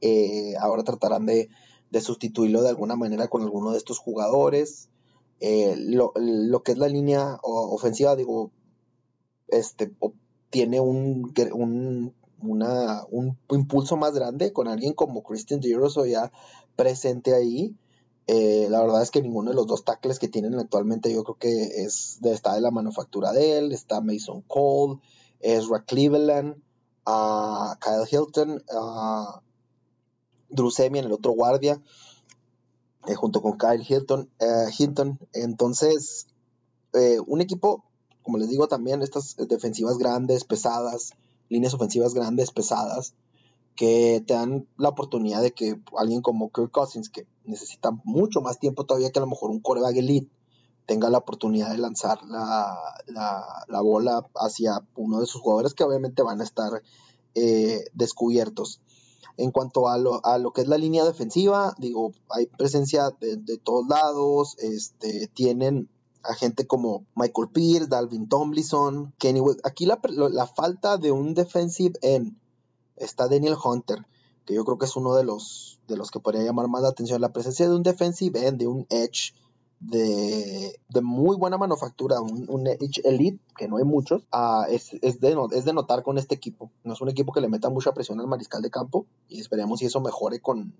Eh, 0.00 0.54
ahora 0.60 0.82
tratarán 0.82 1.26
de, 1.26 1.48
sustituirlo 2.00 2.62
de 2.62 2.70
alguna 2.70 2.96
manera 2.96 3.28
con 3.28 3.42
alguno 3.42 3.70
de 3.70 3.78
estos 3.78 3.98
jugadores. 3.98 4.88
Eh, 5.40 5.74
lo, 5.76 6.12
lo, 6.16 6.62
que 6.62 6.72
es 6.72 6.78
la 6.78 6.88
línea 6.88 7.38
ofensiva, 7.42 8.14
digo, 8.14 8.52
este, 9.48 9.92
tiene 10.50 10.80
un, 10.80 11.32
un, 11.52 12.14
un 12.40 13.38
impulso 13.50 13.96
más 13.96 14.12
grande 14.14 14.52
con 14.52 14.68
alguien 14.68 14.94
como 14.94 15.22
Christian 15.22 15.60
o 15.96 16.06
ya 16.06 16.30
presente 16.76 17.34
ahí. 17.34 17.76
Eh, 18.28 18.68
la 18.70 18.80
verdad 18.80 19.02
es 19.02 19.10
que 19.10 19.20
ninguno 19.20 19.50
de 19.50 19.56
los 19.56 19.66
dos 19.66 19.84
tackles 19.84 20.18
que 20.18 20.28
tienen 20.28 20.54
actualmente 20.54 21.12
yo 21.12 21.24
creo 21.24 21.38
que 21.38 21.82
es 21.84 22.18
está 22.22 22.54
de 22.54 22.60
la 22.60 22.70
manufactura 22.70 23.32
de 23.32 23.58
él. 23.58 23.72
Está 23.72 24.00
Mason 24.00 24.42
Cole, 24.42 25.00
Ezra 25.40 25.84
Cleveland, 25.84 26.56
uh, 27.06 27.74
Kyle 27.80 28.06
Hilton, 28.10 28.62
uh, 28.72 29.40
Drew 30.48 30.70
Semian, 30.70 31.06
el 31.06 31.12
otro 31.12 31.32
guardia, 31.32 31.82
eh, 33.06 33.14
junto 33.14 33.42
con 33.42 33.58
Kyle 33.58 33.84
Hilton. 33.86 34.28
Eh. 34.38 35.24
Entonces, 35.32 36.26
un 37.26 37.40
equipo 37.40 37.84
como 38.22 38.38
les 38.38 38.48
digo 38.48 38.68
también, 38.68 39.02
estas 39.02 39.36
defensivas 39.36 39.98
grandes, 39.98 40.44
pesadas, 40.44 41.12
líneas 41.48 41.74
ofensivas 41.74 42.14
grandes, 42.14 42.50
pesadas, 42.52 43.14
que 43.74 44.22
te 44.26 44.34
dan 44.34 44.66
la 44.76 44.90
oportunidad 44.90 45.42
de 45.42 45.52
que 45.52 45.80
alguien 45.96 46.22
como 46.22 46.50
Kirk 46.50 46.70
Cousins, 46.70 47.10
que 47.10 47.26
necesita 47.44 47.90
mucho 48.04 48.40
más 48.40 48.58
tiempo 48.58 48.84
todavía 48.84 49.10
que 49.10 49.18
a 49.18 49.22
lo 49.22 49.28
mejor 49.28 49.50
un 49.50 49.60
coreback 49.60 49.96
elite, 49.96 50.30
tenga 50.86 51.10
la 51.10 51.18
oportunidad 51.18 51.70
de 51.70 51.78
lanzar 51.78 52.18
la, 52.24 53.82
bola 53.82 54.26
hacia 54.34 54.84
uno 54.94 55.20
de 55.20 55.26
sus 55.26 55.40
jugadores 55.40 55.74
que 55.74 55.84
obviamente 55.84 56.22
van 56.22 56.40
a 56.40 56.44
estar 56.44 56.82
eh, 57.34 57.84
descubiertos. 57.94 58.80
En 59.36 59.50
cuanto 59.50 59.88
a 59.88 59.98
lo, 59.98 60.24
a 60.24 60.38
lo, 60.38 60.52
que 60.52 60.60
es 60.60 60.68
la 60.68 60.78
línea 60.78 61.04
defensiva, 61.04 61.74
digo, 61.78 62.12
hay 62.28 62.46
presencia 62.46 63.10
de, 63.20 63.36
de 63.36 63.56
todos 63.58 63.88
lados, 63.88 64.56
este, 64.58 65.28
tienen 65.28 65.88
a 66.24 66.34
gente 66.34 66.66
como 66.66 67.04
Michael 67.14 67.48
Pierce, 67.48 67.88
Dalvin 67.88 68.28
Tomlinson, 68.28 69.12
Kenny 69.18 69.40
Aquí 69.64 69.86
la, 69.86 69.98
falta 70.46 70.96
de 70.96 71.12
un 71.12 71.34
defensive 71.34 71.98
end 72.02 72.36
está 72.96 73.28
Daniel 73.28 73.56
Hunter, 73.62 74.06
que 74.44 74.54
yo 74.54 74.64
creo 74.64 74.78
que 74.78 74.86
es 74.86 74.96
uno 74.96 75.14
de 75.14 75.24
los, 75.24 75.80
de 75.88 75.96
los 75.96 76.10
que 76.10 76.20
podría 76.20 76.44
llamar 76.44 76.68
más 76.68 76.82
la 76.82 76.88
atención. 76.88 77.20
La 77.20 77.32
presencia 77.32 77.68
de 77.68 77.74
un 77.74 77.82
defensive 77.82 78.46
end, 78.46 78.58
de 78.58 78.66
un 78.66 78.86
edge 78.90 79.34
de, 79.82 80.78
muy 81.02 81.36
buena 81.36 81.58
manufactura, 81.58 82.20
un, 82.20 82.66
edge 82.66 83.00
elite, 83.04 83.40
que 83.56 83.68
no 83.68 83.78
hay 83.78 83.84
muchos, 83.84 84.22
ah, 84.30 84.66
es, 84.68 84.92
es, 85.02 85.20
de, 85.20 85.36
es 85.52 85.64
de 85.64 85.72
notar 85.72 86.02
con 86.02 86.18
este 86.18 86.34
equipo. 86.34 86.70
No 86.84 86.92
es 86.92 87.00
un 87.00 87.08
equipo 87.08 87.32
que 87.32 87.40
le 87.40 87.48
meta 87.48 87.68
mucha 87.68 87.92
presión 87.92 88.20
al 88.20 88.28
mariscal 88.28 88.62
de 88.62 88.70
campo 88.70 89.06
y 89.28 89.40
esperemos 89.40 89.80
si 89.80 89.86
eso 89.86 90.00
mejore 90.00 90.40
con, 90.40 90.74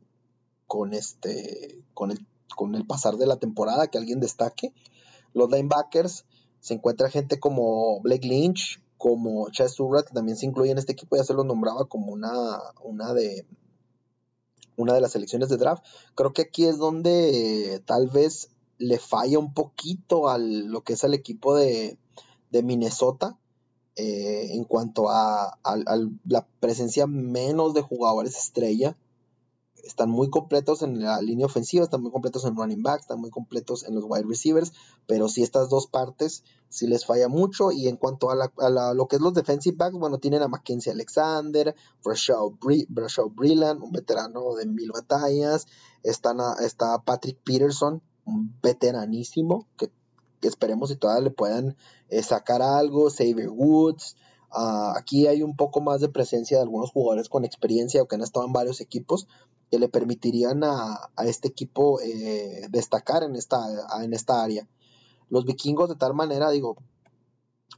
con, 0.66 0.94
este, 0.94 1.82
con, 1.94 2.10
el, 2.12 2.26
con 2.54 2.74
el 2.74 2.86
pasar 2.86 3.16
de 3.16 3.26
la 3.26 3.36
temporada, 3.36 3.88
que 3.88 3.98
alguien 3.98 4.20
destaque. 4.20 4.72
Los 5.34 5.50
linebackers 5.50 6.24
se 6.60 6.74
encuentra 6.74 7.10
gente 7.10 7.40
como 7.40 8.00
Blake 8.00 8.26
Lynch, 8.26 8.80
como 8.98 9.50
Chess 9.50 9.72
Surratt, 9.72 10.06
que 10.06 10.14
también 10.14 10.36
se 10.36 10.46
incluye 10.46 10.70
en 10.70 10.78
este 10.78 10.92
equipo, 10.92 11.16
ya 11.16 11.24
se 11.24 11.34
los 11.34 11.44
nombraba 11.44 11.86
como 11.86 12.12
una, 12.12 12.60
una 12.82 13.12
de 13.14 13.44
una 14.76 14.94
de 14.94 15.00
las 15.00 15.12
selecciones 15.12 15.48
de 15.48 15.56
draft. 15.56 15.84
Creo 16.14 16.32
que 16.32 16.42
aquí 16.42 16.66
es 16.66 16.78
donde 16.78 17.82
tal 17.84 18.08
vez 18.08 18.51
le 18.82 18.98
falla 18.98 19.38
un 19.38 19.54
poquito 19.54 20.28
a 20.28 20.38
lo 20.38 20.82
que 20.82 20.94
es 20.94 21.04
el 21.04 21.14
equipo 21.14 21.54
de, 21.54 21.98
Minnesota 22.50 23.38
eh, 23.96 24.48
en 24.50 24.64
cuanto 24.64 25.08
a, 25.08 25.58
a, 25.64 25.98
la 26.26 26.46
presencia 26.60 27.06
menos 27.06 27.72
de 27.72 27.80
jugadores 27.80 28.36
estrella 28.36 28.96
están 29.82 30.10
muy 30.10 30.30
completos 30.30 30.82
en 30.82 31.02
la 31.02 31.20
línea 31.20 31.46
ofensiva, 31.46 31.84
están 31.84 32.02
muy 32.02 32.10
completos 32.10 32.44
en 32.44 32.56
running 32.56 32.82
back, 32.82 33.00
están 33.00 33.20
muy 33.20 33.30
completos 33.30 33.84
en 33.84 33.94
los 33.94 34.04
wide 34.06 34.24
receivers, 34.28 34.72
pero 35.06 35.28
si 35.28 35.42
estas 35.42 35.68
dos 35.68 35.86
partes 35.86 36.44
sí 36.68 36.86
les 36.86 37.04
falla 37.04 37.28
mucho. 37.28 37.72
Y 37.72 37.88
en 37.88 37.96
cuanto 37.96 38.30
a, 38.30 38.94
lo 38.94 39.08
que 39.08 39.16
es 39.16 39.22
los 39.22 39.34
defensive 39.34 39.76
backs, 39.76 39.96
bueno, 39.96 40.18
tienen 40.18 40.42
a 40.42 40.48
Mackenzie 40.48 40.92
Alexander, 40.92 41.74
Brashaw, 42.04 42.56
Brilland, 43.34 43.82
un 43.82 43.92
veterano 43.92 44.54
de 44.54 44.66
mil 44.66 44.92
batallas, 44.92 45.66
está 46.02 47.02
Patrick 47.04 47.38
Peterson, 47.42 48.02
veteranísimo, 48.24 49.66
que, 49.76 49.90
esperemos 50.42 50.88
si 50.88 50.96
todavía 50.96 51.22
le 51.22 51.30
puedan 51.30 51.76
eh, 52.08 52.22
sacar 52.22 52.62
algo, 52.62 53.10
Xavier 53.10 53.50
Woods. 53.50 54.16
Ah, 54.50 54.94
aquí 54.96 55.28
hay 55.28 55.42
un 55.42 55.56
poco 55.56 55.80
más 55.80 56.00
de 56.00 56.08
presencia 56.08 56.56
de 56.56 56.64
algunos 56.64 56.90
jugadores 56.90 57.28
con 57.28 57.44
experiencia 57.44 58.02
o 58.02 58.06
que 58.06 58.16
han 58.16 58.22
estado 58.22 58.46
en 58.46 58.52
varios 58.52 58.80
equipos, 58.80 59.28
que 59.70 59.78
le 59.78 59.88
permitirían 59.88 60.64
a, 60.64 61.10
este 61.24 61.48
equipo 61.48 62.00
eh, 62.00 62.66
destacar 62.70 63.22
en 63.22 63.36
esta, 63.36 63.58
en 64.02 64.12
esta 64.12 64.42
área. 64.42 64.68
Los 65.30 65.46
vikingos 65.46 65.88
de 65.88 65.96
tal 65.96 66.12
manera, 66.12 66.50
digo, 66.50 66.76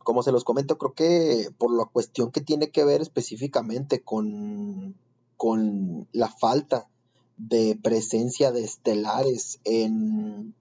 como 0.03 0.23
se 0.23 0.33
los 0.33 0.43
comento, 0.43 0.79
creo 0.79 0.95
que 0.95 1.51
por 1.57 1.77
la 1.77 1.85
cuestión 1.85 2.33
que 2.33 2.41
tiene 2.41 2.71
que 2.71 2.85
ver 2.85 3.03
específicamente 3.03 4.03
con, 4.03 4.97
con 5.37 6.09
la 6.13 6.29
falta 6.29 6.89
de 7.37 7.79
presencia 7.83 8.53
de 8.53 8.65
estelares 8.65 9.61
en, 9.65 10.55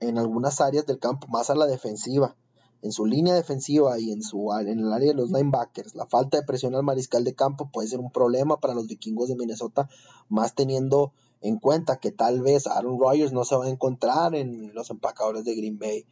en 0.00 0.18
algunas 0.18 0.60
áreas 0.60 0.86
del 0.86 0.98
campo, 0.98 1.28
más 1.28 1.50
a 1.50 1.54
la 1.54 1.66
defensiva, 1.66 2.36
en 2.82 2.90
su 2.90 3.06
línea 3.06 3.34
defensiva 3.34 3.98
y 4.00 4.10
en, 4.10 4.22
su, 4.22 4.52
en 4.58 4.80
el 4.80 4.92
área 4.92 5.08
de 5.08 5.14
los 5.14 5.30
linebackers, 5.30 5.94
la 5.94 6.06
falta 6.06 6.36
de 6.36 6.42
presión 6.42 6.74
al 6.74 6.82
mariscal 6.82 7.22
de 7.22 7.34
campo 7.34 7.70
puede 7.72 7.88
ser 7.88 8.00
un 8.00 8.10
problema 8.10 8.58
para 8.58 8.74
los 8.74 8.88
vikingos 8.88 9.28
de 9.28 9.36
Minnesota, 9.36 9.88
más 10.28 10.54
teniendo 10.54 11.12
en 11.40 11.58
cuenta 11.58 11.98
que 11.98 12.10
tal 12.10 12.42
vez 12.42 12.66
Aaron 12.66 12.98
Rodgers 12.98 13.32
no 13.32 13.44
se 13.44 13.56
va 13.56 13.66
a 13.66 13.70
encontrar 13.70 14.34
en 14.34 14.74
los 14.74 14.90
empacadores 14.90 15.44
de 15.44 15.54
Green 15.54 15.78
Bay, 15.78 16.06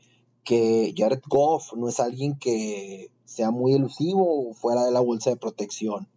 que 0.45 0.95
Jared 0.97 1.23
Goff 1.29 1.73
no 1.75 1.89
es 1.89 2.01
alguien 2.01 2.39
que 2.39 3.11
sea 3.25 3.51
muy 3.51 3.75
elusivo 3.75 4.53
fuera 4.55 4.85
de 4.85 4.93
la 4.93 5.01
bolsa 5.01 5.31
de 5.31 5.37
protección, 5.37 6.09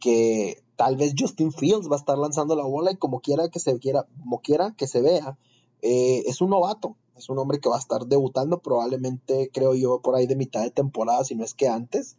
que 0.00 0.62
tal 0.78 0.96
vez 0.96 1.14
Justin 1.18 1.50
Fields 1.50 1.90
va 1.90 1.96
a 1.96 1.98
estar 1.98 2.16
lanzando 2.16 2.54
la 2.54 2.64
bola 2.64 2.92
y 2.92 2.96
como 2.96 3.18
quiera 3.18 3.48
que 3.48 3.58
se 3.58 3.76
quiera, 3.80 4.06
como 4.20 4.40
quiera 4.40 4.74
que 4.76 4.86
se 4.86 5.02
vea, 5.02 5.36
eh, 5.82 6.22
es 6.26 6.40
un 6.40 6.50
novato, 6.50 6.96
es 7.16 7.28
un 7.28 7.36
hombre 7.40 7.58
que 7.58 7.68
va 7.68 7.74
a 7.74 7.80
estar 7.80 8.06
debutando 8.06 8.60
probablemente, 8.60 9.50
creo 9.52 9.74
yo, 9.74 10.00
por 10.00 10.14
ahí 10.14 10.28
de 10.28 10.36
mitad 10.36 10.62
de 10.62 10.70
temporada, 10.70 11.24
si 11.24 11.34
no 11.34 11.42
es 11.42 11.54
que 11.54 11.66
antes. 11.66 12.16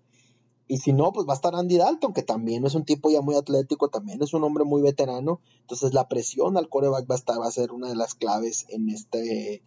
Y 0.67 0.79
si 0.79 0.91
no, 0.91 1.13
pues 1.13 1.25
va 1.25 1.31
a 1.31 1.35
estar 1.35 1.55
Andy 1.55 1.77
Dalton, 1.77 2.11
que 2.11 2.21
también 2.21 2.65
es 2.65 2.75
un 2.75 2.83
tipo 2.83 3.09
ya 3.09 3.21
muy 3.21 3.35
atlético, 3.37 3.87
también 3.87 4.21
es 4.21 4.33
un 4.33 4.43
hombre 4.43 4.65
muy 4.65 4.81
veterano. 4.81 5.39
Entonces 5.61 5.93
la 5.93 6.09
presión 6.09 6.57
al 6.57 6.67
coreback 6.67 7.09
va 7.09 7.15
a 7.15 7.17
estar, 7.17 7.39
va 7.39 7.47
a 7.47 7.51
ser 7.51 7.71
una 7.71 7.87
de 7.87 7.95
las 7.95 8.13
claves 8.13 8.65
en 8.67 8.89
este, 8.89 9.63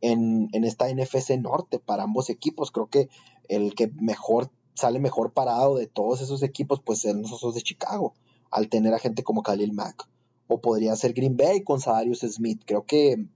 en, 0.00 0.50
en 0.52 0.62
esta 0.62 0.88
NFC 0.88 1.30
Norte 1.40 1.80
para 1.80 2.04
ambos 2.04 2.30
equipos. 2.30 2.70
Creo 2.70 2.86
que 2.86 3.08
el 3.48 3.74
que 3.74 3.88
mejor 3.88 4.52
sale 4.80 4.98
mejor 4.98 5.32
parado 5.32 5.76
de 5.76 5.86
todos 5.86 6.20
esos 6.22 6.42
equipos, 6.42 6.80
pues 6.80 7.00
ser 7.00 7.14
nosotros 7.14 7.54
de 7.54 7.62
Chicago, 7.62 8.14
al 8.50 8.68
tener 8.68 8.94
a 8.94 8.98
gente 8.98 9.22
como 9.22 9.42
Khalil 9.42 9.72
Mack. 9.72 10.08
O 10.48 10.60
podría 10.60 10.96
ser 10.96 11.12
Green 11.12 11.36
Bay 11.36 11.62
con 11.62 11.80
Sadarius 11.80 12.20
Smith. 12.20 12.62
Creo 12.66 12.84
que 12.84 13.26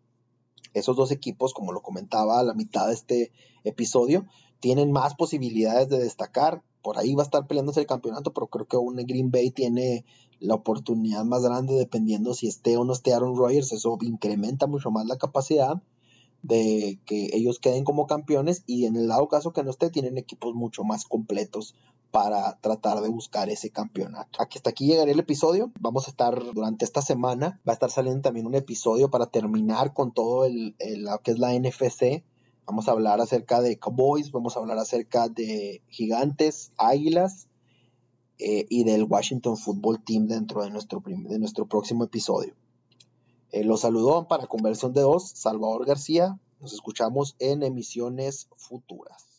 Esos 0.73 0.97
dos 0.97 1.13
equipos, 1.13 1.55
como 1.55 1.71
lo 1.73 1.83
comentaba 1.83 2.41
a 2.41 2.43
la 2.43 2.55
mitad 2.55 2.89
de 2.89 2.95
este 2.95 3.31
episodio, 3.63 4.27
tienen 4.59 4.91
más 4.91 5.15
posibilidades 5.15 5.89
de 5.89 5.99
destacar. 5.99 6.63
Por 6.83 6.99
ahí 6.99 7.15
va 7.15 7.23
a 7.23 7.27
estar 7.27 7.47
peleándose 7.47 7.81
el 7.81 7.87
campeonato, 7.87 8.33
pero 8.33 8.49
creo 8.49 8.67
que 8.67 8.77
un 8.77 8.97
Green 8.97 9.31
Bay 9.31 9.53
tiene 9.53 10.05
la 10.41 10.55
oportunidad 10.55 11.25
más 11.25 11.43
grande 11.43 11.75
dependiendo 11.75 12.35
si 12.35 12.49
esté 12.49 12.77
o 12.77 12.85
no 12.85 12.93
esté 12.93 13.13
Aaron 13.13 13.37
Rodgers. 13.37 13.73
Eso 13.73 13.97
incrementa 14.01 14.67
mucho 14.67 14.91
más 14.91 15.07
la 15.07 15.17
capacidad 15.17 15.81
de 16.45 16.99
que 17.07 17.31
ellos 17.33 17.59
queden 17.59 17.85
como 17.85 18.07
campeones 18.07 18.65
y 18.67 18.85
en 18.85 18.97
el 18.97 19.09
lado 19.09 19.29
caso 19.29 19.55
que 19.55 19.65
no 19.65 19.71
esté, 19.71 19.89
tienen 19.89 20.19
equipos 20.19 20.55
mucho 20.55 20.85
más 20.85 21.07
completos 21.07 21.75
para 22.11 22.59
tratar 22.61 23.01
de 23.01 23.09
buscar 23.09 23.49
ese 23.49 23.71
campeonato. 23.71 24.43
Aquí 24.43 24.59
hasta 24.59 24.71
aquí 24.71 24.87
llegaré 24.87 25.13
el 25.13 25.19
episodio. 25.19 25.73
Vamos 25.81 26.07
a 26.07 26.11
estar 26.11 26.39
durante 26.53 26.85
esta 26.85 27.01
semana, 27.01 27.61
va 27.67 27.73
a 27.73 27.75
estar 27.75 27.91
saliendo 27.91 28.21
también 28.21 28.47
un 28.47 28.55
episodio 28.55 29.11
para 29.11 29.27
terminar 29.27 29.95
con 29.95 30.13
todo 30.13 30.45
el, 30.45 30.77
lo 30.99 31.19
que 31.21 31.31
es 31.31 31.39
la 31.39 31.59
NFC. 31.59 32.23
Vamos 32.67 32.89
a 32.89 32.93
hablar 32.93 33.23
acerca 33.23 33.63
de 33.63 33.79
Cowboys, 33.79 34.31
vamos 34.31 34.55
a 34.55 34.61
hablar 34.61 34.77
acerca 34.77 35.31
de 35.31 35.83
Gigantes, 35.89 36.73
Águilas 36.77 37.49
eh, 38.39 38.67
y 38.69 38.85
del 38.85 39.05
Washington 39.05 39.57
Football 39.57 40.05
Team 40.05 40.27
dentro 40.27 40.63
de 40.63 40.71
nuestro, 40.71 41.03
de 41.07 41.39
nuestro 41.39 41.67
próximo 41.67 42.05
episodio. 42.05 42.55
Eh, 43.55 43.63
los 43.63 43.83
saludó 43.83 44.27
para 44.27 44.49
Conversión 44.49 44.93
de 44.95 45.03
Dos, 45.03 45.31
Salvador 45.31 45.87
García. 45.87 46.41
Nos 46.59 46.73
escuchamos 46.73 47.37
en 47.39 47.63
emisiones 47.63 48.49
futuras. 48.57 49.34